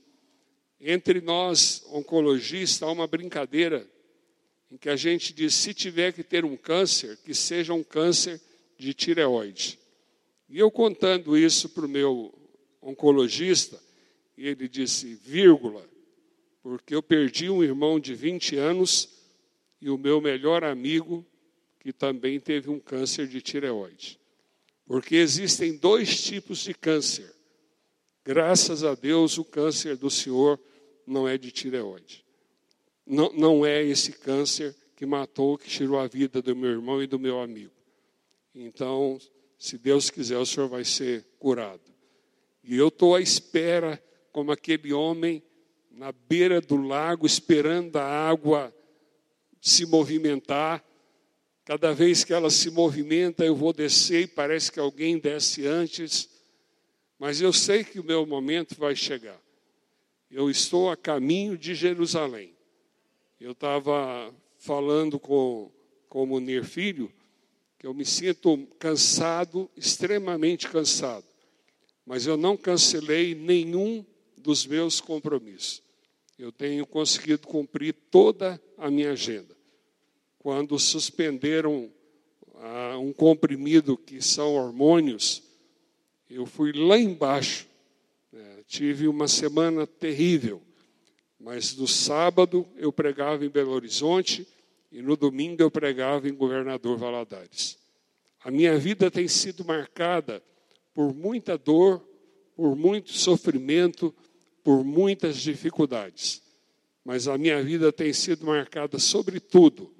[0.79, 3.83] entre nós, oncologistas, há uma brincadeira
[4.69, 8.39] em que a gente diz: se tiver que ter um câncer, que seja um câncer
[8.77, 9.79] de tireoide.
[10.47, 12.31] E eu contando isso para o meu
[12.79, 13.88] oncologista,
[14.47, 15.87] ele disse: vírgula,
[16.61, 19.09] porque eu perdi um irmão de 20 anos
[19.81, 21.25] e o meu melhor amigo,
[21.79, 24.19] que também teve um câncer de tireoide.
[24.85, 27.33] Porque existem dois tipos de câncer.
[28.25, 30.59] Graças a Deus, o câncer do senhor
[31.05, 32.25] não é de tireoide.
[33.05, 37.07] Não, não é esse câncer que matou, que tirou a vida do meu irmão e
[37.07, 37.71] do meu amigo.
[38.53, 39.17] Então,
[39.57, 41.81] se Deus quiser, o senhor vai ser curado.
[42.63, 44.01] E eu estou à espera,
[44.39, 45.43] como aquele homem
[45.91, 48.73] na beira do lago, esperando a água
[49.59, 50.81] se movimentar.
[51.65, 56.29] Cada vez que ela se movimenta, eu vou descer e parece que alguém desce antes.
[57.19, 59.37] Mas eu sei que o meu momento vai chegar.
[60.31, 62.55] Eu estou a caminho de Jerusalém.
[63.41, 65.69] Eu estava falando com,
[66.07, 67.11] com o Munir Filho,
[67.77, 71.25] que eu me sinto cansado, extremamente cansado.
[72.05, 74.05] Mas eu não cancelei nenhum
[74.39, 75.81] dos meus compromissos.
[76.37, 79.55] Eu tenho conseguido cumprir toda a minha agenda.
[80.37, 81.91] Quando suspenderam
[82.55, 85.43] ah, um comprimido que são hormônios,
[86.29, 87.67] eu fui lá embaixo.
[88.31, 90.61] Né, tive uma semana terrível.
[91.39, 94.47] Mas no sábado eu pregava em Belo Horizonte
[94.91, 97.77] e no domingo eu pregava em Governador Valadares.
[98.43, 100.41] A minha vida tem sido marcada
[100.93, 102.01] por muita dor,
[102.55, 104.13] por muito sofrimento,
[104.63, 106.41] por muitas dificuldades.
[107.03, 109.93] Mas a minha vida tem sido marcada, sobretudo,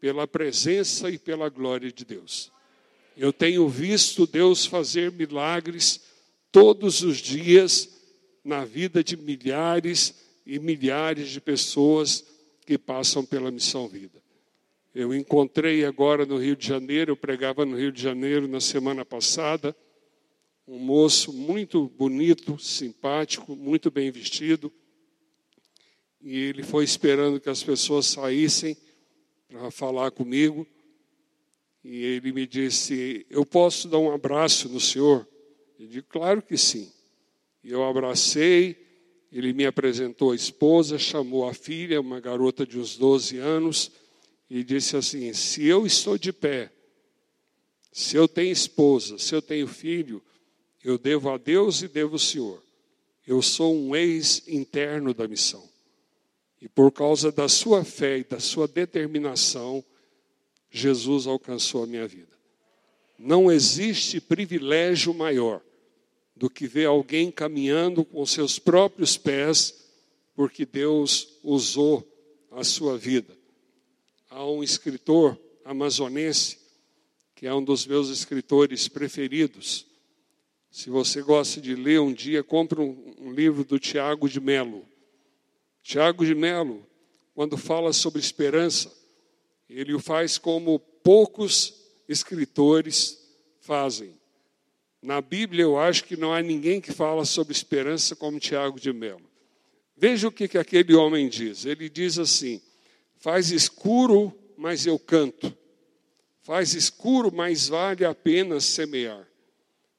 [0.00, 2.52] pela presença e pela glória de Deus.
[3.16, 6.02] Eu tenho visto Deus fazer milagres
[6.50, 7.88] todos os dias
[8.44, 12.24] na vida de milhares e milhares de pessoas
[12.66, 14.22] que passam pela Missão Vida.
[14.94, 19.04] Eu encontrei agora no Rio de Janeiro, eu pregava no Rio de Janeiro na semana
[19.04, 19.74] passada,
[20.66, 24.72] um moço muito bonito, simpático, muito bem vestido,
[26.20, 28.76] e ele foi esperando que as pessoas saíssem
[29.46, 30.66] para falar comigo,
[31.84, 35.28] e ele me disse: Eu posso dar um abraço no senhor?
[35.78, 36.90] Eu disse: Claro que sim.
[37.62, 38.76] E eu abracei,
[39.30, 43.92] ele me apresentou a esposa, chamou a filha, uma garota de uns 12 anos,
[44.48, 46.72] e disse assim: Se eu estou de pé,
[47.92, 50.22] se eu tenho esposa, se eu tenho filho,
[50.84, 52.62] eu devo a Deus e devo ao Senhor.
[53.26, 55.66] Eu sou um ex-interno da missão.
[56.60, 59.82] E por causa da sua fé e da sua determinação,
[60.70, 62.34] Jesus alcançou a minha vida.
[63.18, 65.62] Não existe privilégio maior
[66.36, 69.86] do que ver alguém caminhando com seus próprios pés,
[70.34, 72.06] porque Deus usou
[72.50, 73.36] a sua vida.
[74.28, 76.58] Há um escritor amazonense,
[77.34, 79.86] que é um dos meus escritores preferidos.
[80.74, 84.84] Se você gosta de ler um dia, compre um, um livro do Tiago de Melo.
[85.84, 86.84] Tiago de Melo,
[87.32, 88.92] quando fala sobre esperança,
[89.70, 93.24] ele o faz como poucos escritores
[93.60, 94.18] fazem.
[95.00, 98.92] Na Bíblia, eu acho que não há ninguém que fala sobre esperança como Tiago de
[98.92, 99.30] Melo.
[99.96, 101.64] Veja o que, que aquele homem diz.
[101.64, 102.60] Ele diz assim:
[103.18, 105.56] faz escuro, mas eu canto.
[106.42, 109.32] Faz escuro, mas vale a pena semear.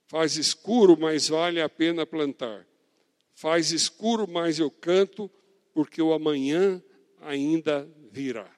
[0.08, 2.66] Faz escuro, mas vale a pena plantar.
[3.34, 5.30] Faz escuro, mas eu canto,
[5.74, 6.82] porque o amanhã
[7.22, 8.50] ainda virá.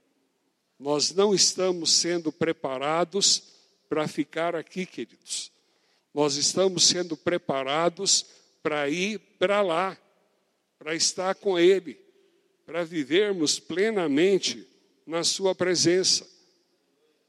[0.80, 3.56] Nós não estamos sendo preparados
[3.90, 5.52] para ficar aqui, queridos
[6.18, 8.26] nós estamos sendo preparados
[8.64, 9.96] para ir para lá,
[10.80, 11.96] para estar com Ele,
[12.66, 14.68] para vivermos plenamente
[15.06, 16.28] na Sua presença.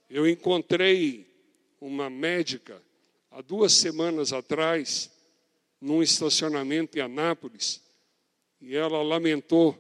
[0.08, 1.26] Eu encontrei
[1.78, 2.82] uma médica
[3.38, 5.08] há duas semanas atrás,
[5.80, 7.80] num estacionamento em Anápolis,
[8.60, 9.78] e ela lamentou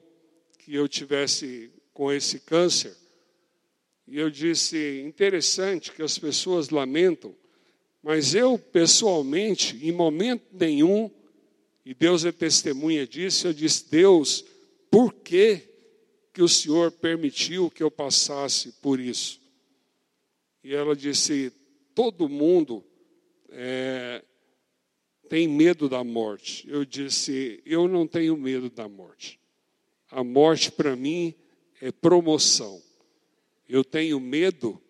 [0.60, 2.96] que eu tivesse com esse câncer.
[4.06, 7.34] E eu disse: interessante que as pessoas lamentam
[8.02, 11.10] mas eu, pessoalmente, em momento nenhum,
[11.84, 14.44] e Deus é testemunha disso, eu disse: Deus,
[14.90, 15.62] por que,
[16.32, 19.40] que o Senhor permitiu que eu passasse por isso?
[20.62, 21.52] E ela disse:
[21.92, 22.84] todo mundo
[23.50, 24.24] é,
[25.28, 26.68] tem medo da morte.
[26.68, 29.38] Eu disse: eu não tenho medo da morte.
[30.10, 31.34] A morte para mim
[31.80, 32.82] é promoção.
[33.68, 34.80] Eu tenho medo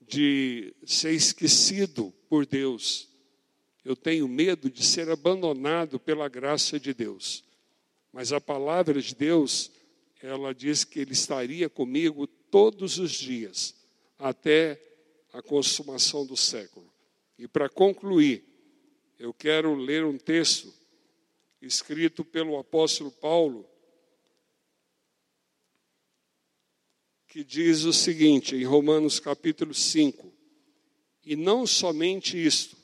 [0.00, 3.08] de ser esquecido por Deus.
[3.84, 7.42] Eu tenho medo de ser abandonado pela graça de Deus.
[8.12, 9.72] Mas a palavra de Deus,
[10.22, 13.74] ela diz que Ele estaria comigo todos os dias,
[14.18, 14.80] até
[15.32, 16.91] a consumação do século.
[17.42, 18.44] E para concluir,
[19.18, 20.72] eu quero ler um texto
[21.60, 23.68] escrito pelo apóstolo Paulo,
[27.26, 30.32] que diz o seguinte, em Romanos capítulo 5:
[31.24, 32.76] E não somente isto,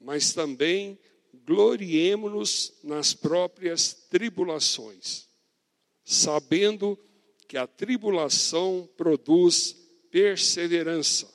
[0.00, 0.98] mas também
[1.32, 5.28] gloriemo-nos nas próprias tribulações,
[6.04, 6.98] sabendo
[7.46, 9.76] que a tribulação produz
[10.10, 11.32] perseverança,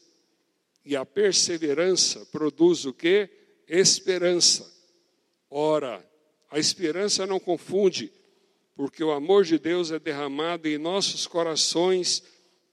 [0.85, 3.27] e a perseverança produz o que?
[3.67, 4.71] Esperança.
[5.49, 6.05] Ora,
[6.51, 8.13] a esperança não confunde,
[8.75, 12.23] porque o amor de Deus é derramado em nossos corações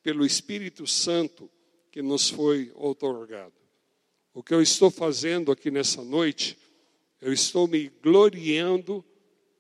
[0.02, 1.50] pelo Espírito Santo
[1.90, 3.54] que nos foi outorgado.
[4.34, 6.58] O que eu estou fazendo aqui nessa noite,
[7.20, 9.04] eu estou me gloriando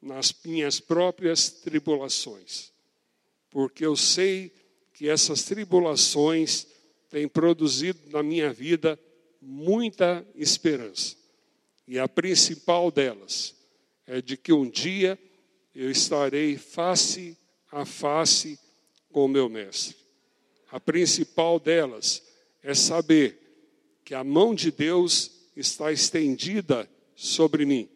[0.00, 2.72] nas minhas próprias tribulações,
[3.50, 4.52] porque eu sei
[4.92, 6.66] que essas tribulações
[7.12, 8.98] têm produzido na minha vida
[9.40, 11.14] muita esperança.
[11.86, 13.54] E a principal delas
[14.06, 15.18] é de que um dia
[15.74, 17.36] eu estarei face
[17.70, 18.58] a face
[19.10, 19.94] com o meu mestre.
[20.70, 22.22] A principal delas
[22.62, 23.38] é saber
[24.04, 27.90] que a mão de Deus está estendida sobre mim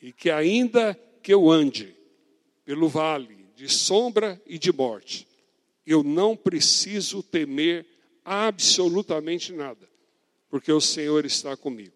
[0.00, 1.94] e que ainda que eu ande
[2.64, 5.28] pelo vale de sombra e de morte,
[5.86, 7.86] eu não preciso temer
[8.24, 9.88] absolutamente nada,
[10.48, 11.94] porque o Senhor está comigo.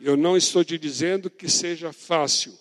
[0.00, 2.56] Eu não estou te dizendo que seja fácil,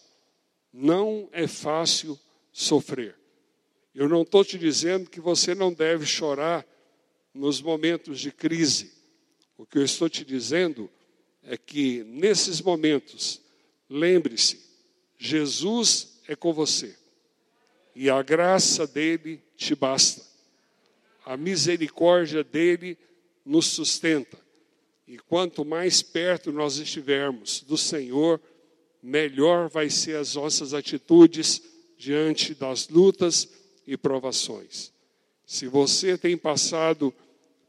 [0.73, 2.19] não é fácil
[2.51, 3.15] sofrer.
[3.93, 6.65] Eu não estou te dizendo que você não deve chorar
[7.33, 8.93] nos momentos de crise.
[9.57, 10.89] O que eu estou te dizendo
[11.43, 13.41] é que nesses momentos,
[13.89, 14.63] lembre-se,
[15.17, 16.95] Jesus é com você.
[17.95, 20.26] E a graça dele te basta.
[21.27, 22.97] A misericórdia dele
[23.45, 24.39] nos sustenta.
[25.05, 28.39] E quanto mais perto nós estivermos do Senhor,
[29.03, 31.61] melhor vai ser as nossas atitudes
[31.97, 33.49] diante das lutas
[33.85, 34.93] e provações.
[35.45, 37.13] Se você tem passado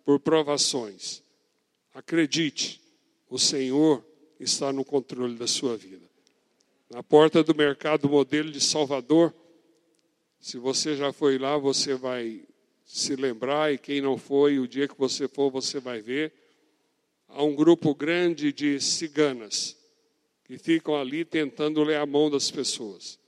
[0.04, 1.20] por provações,
[1.92, 2.80] acredite,
[3.28, 4.04] o Senhor
[4.38, 6.08] está no controle da sua vida.
[6.88, 9.34] Na porta do mercado modelo de Salvador,
[10.40, 12.46] se você já foi lá, você vai
[12.88, 16.32] se lembrar, e quem não foi, o dia que você for, você vai ver.
[17.28, 19.76] Há um grupo grande de ciganas
[20.42, 23.18] que ficam ali tentando ler a mão das pessoas.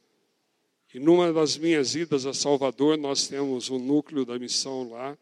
[0.95, 5.17] E numa das minhas idas a Salvador, nós temos um núcleo da missão lá.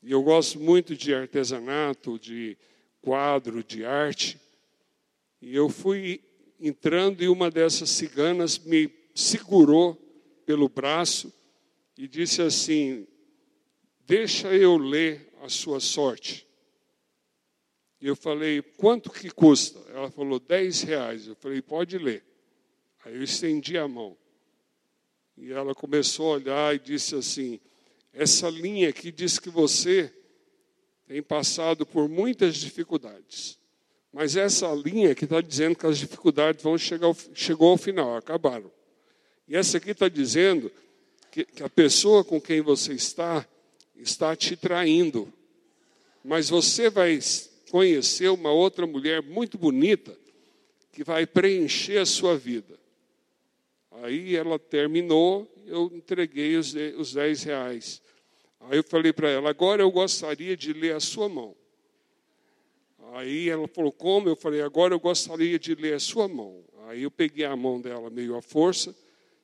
[0.00, 2.56] E eu gosto muito de artesanato, de
[3.02, 4.40] quadro, de arte.
[5.42, 6.20] E eu fui
[6.60, 9.96] entrando e uma dessas ciganas me segurou
[10.46, 11.32] pelo braço
[11.98, 13.08] e disse assim:
[14.06, 16.46] Deixa eu ler a sua sorte.
[18.00, 19.80] E eu falei, quanto que custa?
[19.90, 21.26] Ela falou, 10 reais.
[21.26, 22.24] Eu falei, pode ler.
[23.04, 24.16] Aí eu estendi a mão.
[25.36, 27.60] E ela começou a olhar e disse assim:
[28.12, 30.12] essa linha aqui diz que você
[31.06, 33.58] tem passado por muitas dificuldades.
[34.12, 38.16] Mas essa linha que está dizendo que as dificuldades vão chegar ao, chegou ao final,
[38.16, 38.72] acabaram.
[39.46, 40.72] E essa aqui está dizendo
[41.30, 43.46] que, que a pessoa com quem você está
[43.98, 45.32] está te traindo.
[46.24, 47.18] Mas você vai
[47.70, 50.16] conhecer uma outra mulher muito bonita
[50.92, 52.78] que vai preencher a sua vida.
[54.02, 58.02] Aí ela terminou, eu entreguei os, os 10 reais.
[58.60, 61.54] Aí eu falei para ela, agora eu gostaria de ler a sua mão.
[63.14, 64.28] Aí ela falou, como?
[64.28, 66.64] Eu falei, agora eu gostaria de ler a sua mão.
[66.88, 68.94] Aí eu peguei a mão dela meio à força,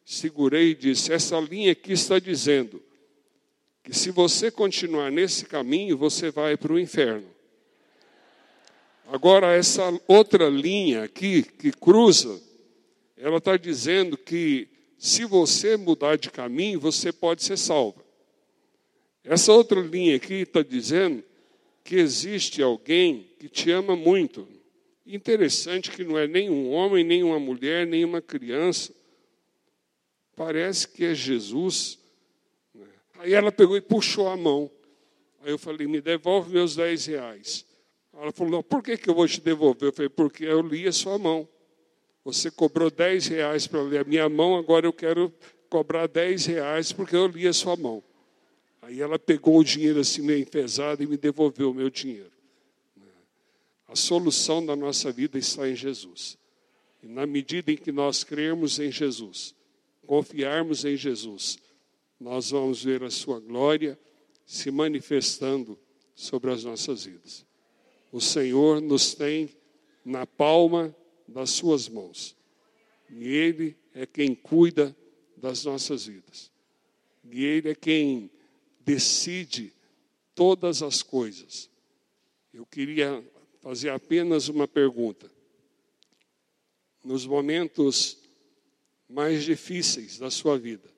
[0.04, 2.82] segurei e disse, essa linha aqui está dizendo
[3.82, 7.26] que se você continuar nesse caminho, você vai para o inferno.
[9.08, 12.40] Agora, essa outra linha aqui, que cruza,
[13.16, 18.02] ela está dizendo que se você mudar de caminho, você pode ser salvo.
[19.24, 21.22] Essa outra linha aqui está dizendo
[21.84, 24.48] que existe alguém que te ama muito.
[25.04, 28.92] Interessante que não é nem um homem, nem uma mulher, nem uma criança.
[30.36, 31.98] Parece que é Jesus.
[33.22, 33.26] Né?
[33.26, 34.70] Aí ela pegou e puxou a mão.
[35.42, 37.64] Aí eu falei, me devolve meus 10 reais.
[38.12, 39.88] Ela falou, não, por que, que eu vou te devolver?
[39.88, 41.48] Eu falei, porque eu li a sua mão.
[42.24, 45.32] Você cobrou 10 reais para ler a minha mão, agora eu quero
[45.68, 48.02] cobrar 10 reais porque eu li a sua mão.
[48.82, 52.30] Aí ela pegou o dinheiro assim meio pesado e me devolveu o meu dinheiro.
[53.88, 56.38] A solução da nossa vida está em Jesus.
[57.02, 59.54] E na medida em que nós crermos em Jesus,
[60.06, 61.58] confiarmos em Jesus,
[62.22, 63.98] nós vamos ver a sua glória
[64.46, 65.76] se manifestando
[66.14, 67.44] sobre as nossas vidas.
[68.12, 69.50] O Senhor nos tem
[70.04, 70.94] na palma
[71.26, 72.36] das suas mãos.
[73.10, 74.96] E Ele é quem cuida
[75.36, 76.50] das nossas vidas.
[77.28, 78.30] E Ele é quem
[78.80, 79.72] decide
[80.32, 81.68] todas as coisas.
[82.54, 83.22] Eu queria
[83.60, 85.28] fazer apenas uma pergunta.
[87.02, 88.16] Nos momentos
[89.08, 90.91] mais difíceis da sua vida,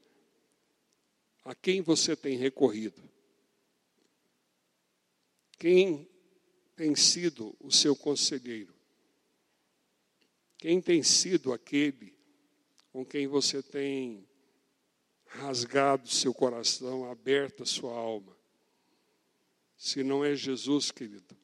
[1.45, 3.03] a quem você tem recorrido?
[5.59, 6.09] Quem
[6.75, 8.75] tem sido o seu conselheiro?
[10.57, 12.15] Quem tem sido aquele
[12.91, 14.27] com quem você tem
[15.27, 18.35] rasgado seu coração, aberto a sua alma?
[19.77, 21.37] Se não é Jesus, querido,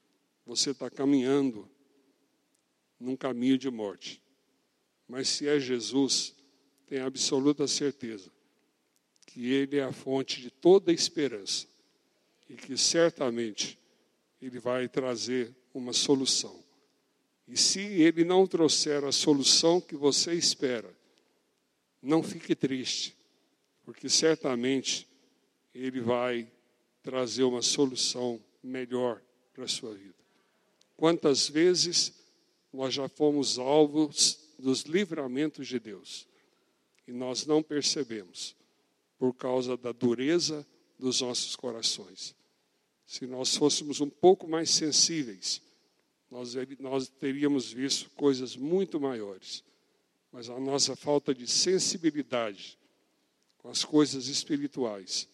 [0.47, 1.71] você está caminhando
[2.99, 4.23] num caminho de morte.
[5.07, 6.35] Mas se é Jesus,
[6.87, 8.33] tenha absoluta certeza
[9.31, 11.67] que Ele é a fonte de toda esperança
[12.49, 13.79] e que certamente
[14.43, 16.63] Ele vai trazer uma solução.
[17.47, 20.93] E se Ele não trouxer a solução que você espera,
[22.03, 23.17] não fique triste,
[23.85, 25.07] porque certamente
[25.73, 26.51] Ele vai
[27.01, 29.23] trazer uma solução melhor
[29.53, 30.15] para a sua vida.
[30.97, 32.13] Quantas vezes
[32.73, 36.27] nós já fomos alvos dos livramentos de Deus
[37.07, 38.59] e nós não percebemos
[39.21, 40.67] por causa da dureza
[40.99, 42.35] dos nossos corações.
[43.05, 45.61] Se nós fôssemos um pouco mais sensíveis,
[46.31, 49.63] nós, nós teríamos visto coisas muito maiores.
[50.33, 52.79] Mas a nossa falta de sensibilidade
[53.59, 55.29] com as coisas espirituais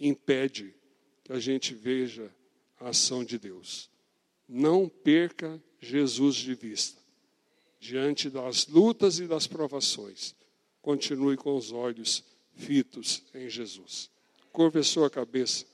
[0.00, 0.74] impede
[1.22, 2.34] que a gente veja
[2.80, 3.88] a ação de Deus.
[4.48, 7.00] Não perca Jesus de vista.
[7.78, 10.34] Diante das lutas e das provações,
[10.82, 12.24] continue com os olhos
[12.58, 14.10] fitos em Jesus.
[14.52, 15.64] Curva a sua cabeça,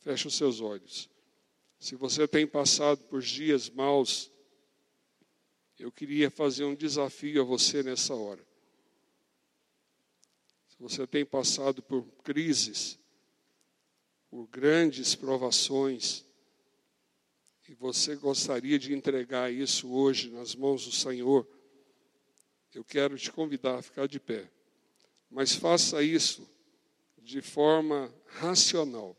[0.00, 1.08] feche os seus olhos.
[1.80, 4.30] Se você tem passado por dias maus,
[5.78, 8.46] eu queria fazer um desafio a você nessa hora.
[10.68, 12.98] Se você tem passado por crises,
[14.28, 16.24] por grandes provações,
[17.68, 21.46] e você gostaria de entregar isso hoje nas mãos do Senhor,
[22.74, 24.50] eu quero te convidar a ficar de pé.
[25.30, 26.48] Mas faça isso
[27.18, 29.16] de forma racional.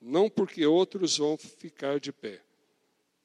[0.00, 2.40] Não porque outros vão ficar de pé,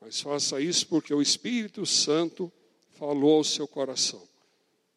[0.01, 2.51] mas faça isso porque o Espírito Santo
[2.91, 4.27] falou ao seu coração.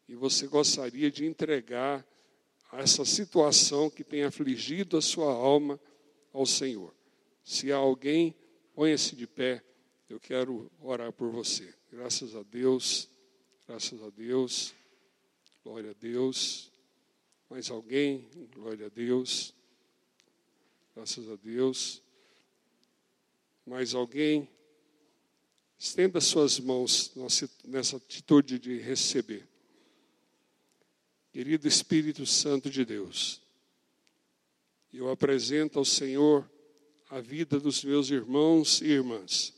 [0.07, 2.05] E você gostaria de entregar
[2.73, 5.79] essa situação que tem afligido a sua alma
[6.33, 6.93] ao Senhor.
[7.43, 8.35] Se há alguém,
[8.73, 9.63] ponha-se de pé.
[10.09, 11.73] Eu quero orar por você.
[11.91, 13.09] Graças a Deus,
[13.67, 14.73] graças a Deus,
[15.63, 16.71] glória a Deus.
[17.49, 18.27] Mais alguém?
[18.53, 19.53] Glória a Deus.
[20.93, 22.01] Graças a Deus.
[23.65, 24.49] Mais alguém?
[25.79, 27.13] Estenda suas mãos
[27.63, 29.47] nessa atitude de receber.
[31.31, 33.41] Querido Espírito Santo de Deus,
[34.91, 36.49] eu apresento ao Senhor
[37.09, 39.53] a vida dos meus irmãos e irmãs,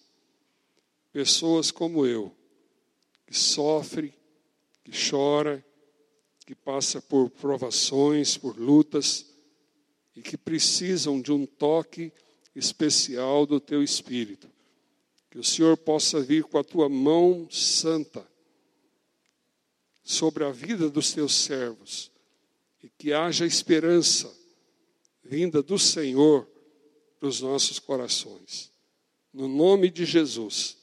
[1.11, 2.35] pessoas como eu,
[3.25, 4.13] que sofre,
[4.83, 5.65] que chora,
[6.49, 9.23] que passa por provações, por lutas
[10.15, 12.11] e que precisam de um toque
[12.55, 14.49] especial do teu espírito.
[15.29, 18.27] Que o Senhor possa vir com a tua mão santa
[20.03, 22.11] sobre a vida dos teus servos
[22.81, 24.35] e que haja esperança
[25.23, 26.49] vinda do Senhor
[27.19, 28.71] para os nossos corações.
[29.31, 30.77] No nome de Jesus,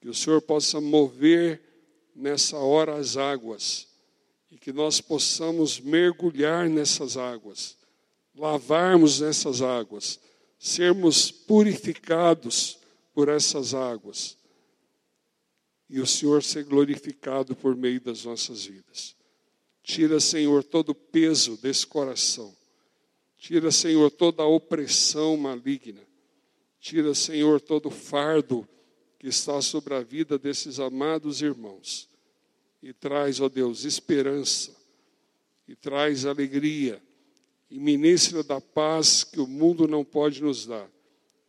[0.00, 1.60] que o Senhor possa mover
[2.14, 3.94] nessa hora as águas
[4.66, 7.76] que nós possamos mergulhar nessas águas,
[8.34, 10.18] lavarmos nessas águas,
[10.58, 12.76] sermos purificados
[13.14, 14.36] por essas águas
[15.88, 19.14] e o Senhor ser glorificado por meio das nossas vidas.
[19.84, 22.52] Tira, Senhor, todo o peso desse coração.
[23.38, 26.02] Tira, Senhor, toda a opressão maligna.
[26.80, 28.68] Tira, Senhor, todo o fardo
[29.16, 32.15] que está sobre a vida desses amados irmãos.
[32.86, 34.72] E traz, ó Deus, esperança.
[35.66, 37.02] E traz alegria.
[37.68, 40.88] E ministra da paz que o mundo não pode nos dar.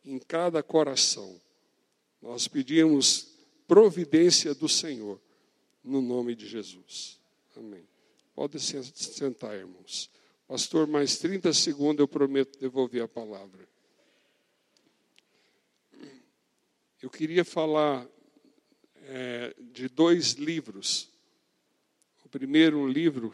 [0.04, 1.40] Em cada coração.
[2.20, 5.22] Nós pedimos providência do Senhor.
[5.84, 7.20] No nome de Jesus.
[7.56, 7.88] Amém.
[8.34, 10.10] Pode se sentar, irmãos.
[10.48, 13.70] Pastor, mais 30 segundos eu prometo devolver a palavra.
[17.00, 18.10] Eu queria falar
[19.04, 21.16] é, de dois livros.
[22.28, 23.32] O primeiro, livro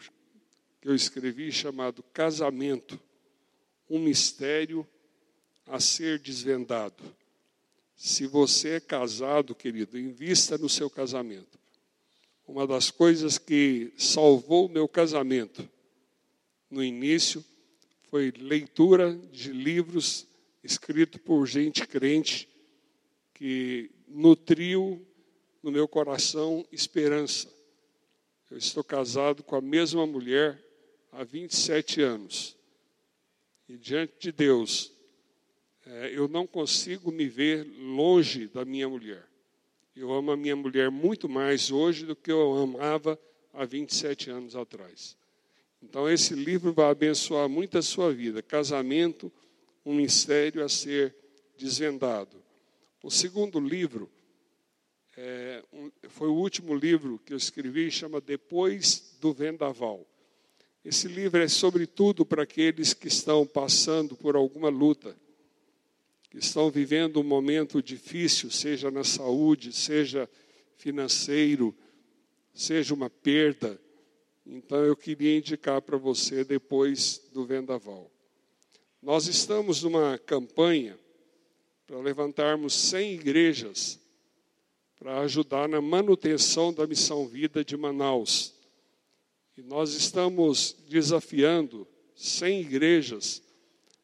[0.80, 2.96] que eu escrevi chamado Casamento,
[3.90, 4.86] um mistério
[5.66, 7.02] a ser desvendado.
[7.96, 11.58] Se você é casado, querido, invista no seu casamento.
[12.46, 15.68] Uma das coisas que salvou meu casamento
[16.70, 17.44] no início
[18.08, 20.24] foi leitura de livros
[20.62, 22.48] escritos por gente crente
[23.34, 25.04] que nutriu
[25.64, 27.53] no meu coração esperança.
[28.50, 30.62] Eu estou casado com a mesma mulher
[31.12, 32.56] há 27 anos.
[33.68, 34.92] E diante de Deus,
[35.86, 39.26] é, eu não consigo me ver longe da minha mulher.
[39.96, 43.18] Eu amo a minha mulher muito mais hoje do que eu amava
[43.52, 45.16] há 27 anos atrás.
[45.82, 48.42] Então, esse livro vai abençoar muito a sua vida.
[48.42, 49.30] Casamento,
[49.84, 51.14] um mistério a ser
[51.56, 52.42] desvendado.
[53.02, 54.10] O segundo livro
[55.16, 60.06] é, um, foi o último livro que eu escrevi, chama Depois do Vendaval.
[60.84, 65.16] Esse livro é sobretudo para aqueles que estão passando por alguma luta,
[66.30, 70.28] que estão vivendo um momento difícil, seja na saúde, seja
[70.76, 71.74] financeiro,
[72.52, 73.80] seja uma perda.
[74.44, 78.10] Então eu queria indicar para você depois do vendaval.
[79.00, 80.98] Nós estamos numa campanha
[81.86, 84.03] para levantarmos 100 igrejas
[85.04, 88.54] para ajudar na manutenção da missão vida de Manaus.
[89.54, 91.86] E nós estamos desafiando
[92.16, 93.42] 100 igrejas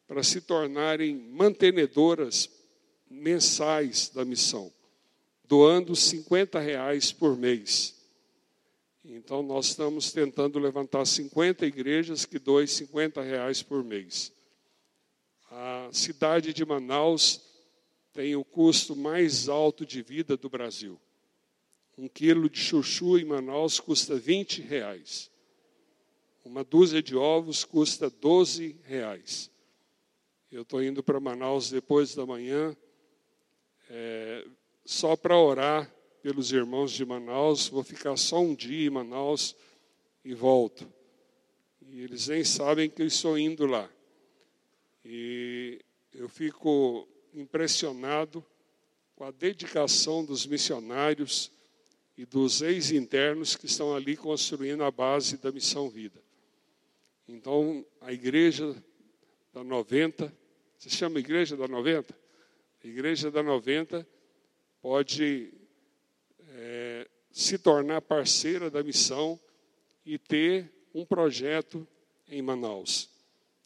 [0.07, 2.51] para se tornarem mantenedoras
[3.09, 4.71] mensais da missão,
[5.43, 7.95] doando 50 reais por mês.
[9.03, 14.31] Então, nós estamos tentando levantar 50 igrejas que doem 50 reais por mês.
[15.49, 17.50] A cidade de Manaus
[18.13, 20.99] tem o custo mais alto de vida do Brasil.
[21.97, 25.31] Um quilo de chuchu em Manaus custa 20 reais.
[26.43, 29.51] Uma dúzia de ovos custa 12 reais.
[30.51, 32.75] Eu estou indo para Manaus depois da manhã,
[33.89, 34.45] é,
[34.83, 37.67] só para orar pelos irmãos de Manaus.
[37.67, 39.55] Vou ficar só um dia em Manaus
[40.25, 40.91] e volto.
[41.87, 43.89] E eles nem sabem que eu estou indo lá.
[45.05, 45.79] E
[46.13, 48.45] eu fico impressionado
[49.15, 51.51] com a dedicação dos missionários
[52.17, 56.21] e dos ex-internos que estão ali construindo a base da Missão Vida.
[57.27, 58.75] Então, a igreja
[59.53, 60.33] da 90,
[60.77, 62.13] se chama Igreja da 90?
[62.83, 64.07] A Igreja da 90
[64.81, 65.53] pode
[66.49, 69.39] é, se tornar parceira da missão
[70.05, 71.87] e ter um projeto
[72.27, 73.09] em Manaus.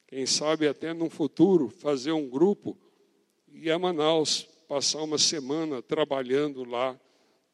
[0.07, 2.77] Quem sabe até no futuro fazer um grupo
[3.57, 6.99] e a Manaus passar uma semana trabalhando lá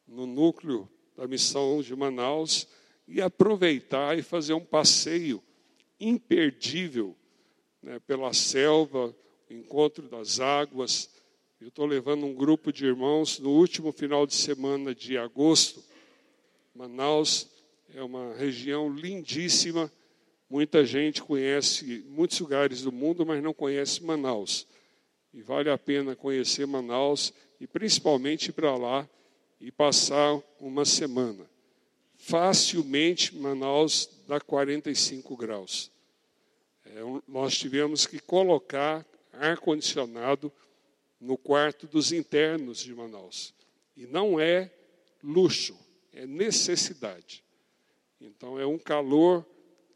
[0.06, 2.66] no núcleo da missão de Manaus
[3.06, 5.40] e aproveitar e fazer um passeio
[6.00, 7.16] imperdível
[7.80, 9.14] né, pela selva,
[9.48, 11.08] encontro das águas.
[11.60, 15.84] Eu estou levando um grupo de irmãos no último final de semana de agosto.
[16.74, 17.48] Manaus
[17.94, 19.90] é uma região lindíssima.
[20.50, 24.66] Muita gente conhece muitos lugares do mundo, mas não conhece Manaus.
[25.32, 29.08] E vale a pena conhecer Manaus e principalmente ir para lá
[29.60, 31.48] e passar uma semana.
[32.16, 35.90] Facilmente Manaus dá 45 graus.
[36.84, 40.52] É, nós tivemos que colocar ar-condicionado
[41.20, 43.54] no quarto dos internos de Manaus.
[43.96, 44.70] E não é
[45.22, 45.78] luxo,
[46.12, 47.44] é necessidade.
[48.20, 49.46] Então é um calor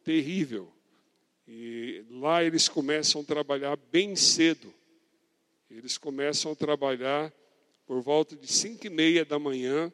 [0.04, 0.72] terrível.
[1.46, 4.72] E lá eles começam a trabalhar bem cedo.
[5.70, 7.32] Eles começam a trabalhar
[7.86, 9.92] por volta de cinco e meia da manhã,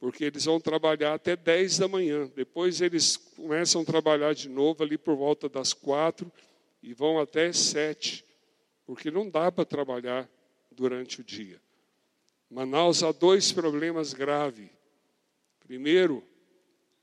[0.00, 2.30] porque eles vão trabalhar até 10 da manhã.
[2.34, 6.30] Depois eles começam a trabalhar de novo ali por volta das quatro
[6.82, 8.24] e vão até sete,
[8.84, 10.28] porque não dá para trabalhar
[10.70, 11.60] durante o dia.
[12.50, 14.68] Manaus há dois problemas graves.
[15.60, 16.22] Primeiro,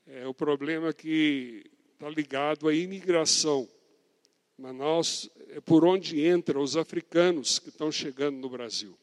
[0.06, 3.68] é o problema que está ligado à imigração.
[4.60, 8.94] Manaus é por onde entram os africanos que estão chegando no Brasil.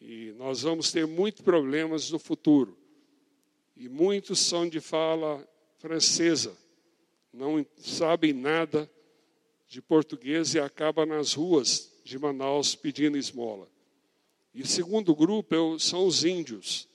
[0.00, 2.76] E nós vamos ter muitos problemas no futuro.
[3.76, 6.56] E muitos são de fala francesa,
[7.32, 8.90] não sabem nada
[9.68, 13.68] de português e acabam nas ruas de Manaus pedindo esmola.
[14.52, 16.88] E segundo grupo é são os índios.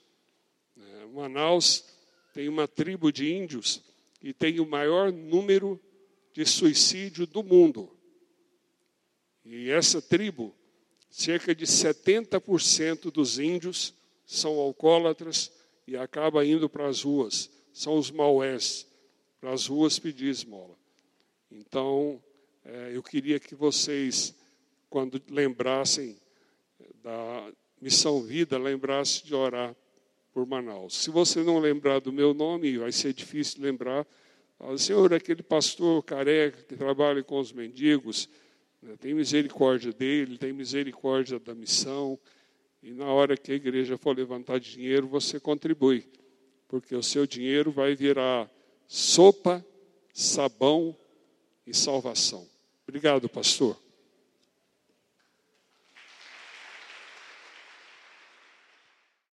[0.78, 1.86] É, Manaus
[2.34, 3.82] tem uma tribo de índios
[4.22, 5.82] e tem o maior número
[6.38, 7.90] de suicídio do mundo.
[9.44, 10.54] E essa tribo,
[11.10, 13.92] cerca de 70% dos índios
[14.24, 15.52] são alcoólatras
[15.88, 17.50] e acaba indo para as ruas.
[17.74, 18.86] São os maués,
[19.42, 20.78] para as ruas pedir esmola.
[21.50, 22.22] Então,
[22.64, 24.36] é, eu queria que vocês
[24.92, 26.22] quando lembrassem
[27.04, 29.76] da Missão Vida, lembrasse de orar
[30.32, 30.98] por Manaus.
[30.98, 34.06] Se você não lembrar do meu nome, vai ser difícil lembrar.
[34.58, 38.28] Fala, Senhor, aquele pastor careca que trabalha com os mendigos,
[38.82, 42.18] né, tem misericórdia dele, tem misericórdia da missão.
[42.82, 46.06] E na hora que a igreja for levantar dinheiro, você contribui,
[46.68, 48.50] porque o seu dinheiro vai virar
[48.88, 49.66] sopa,
[50.14, 50.96] sabão
[51.66, 52.48] e salvação.
[52.88, 53.87] Obrigado, pastor.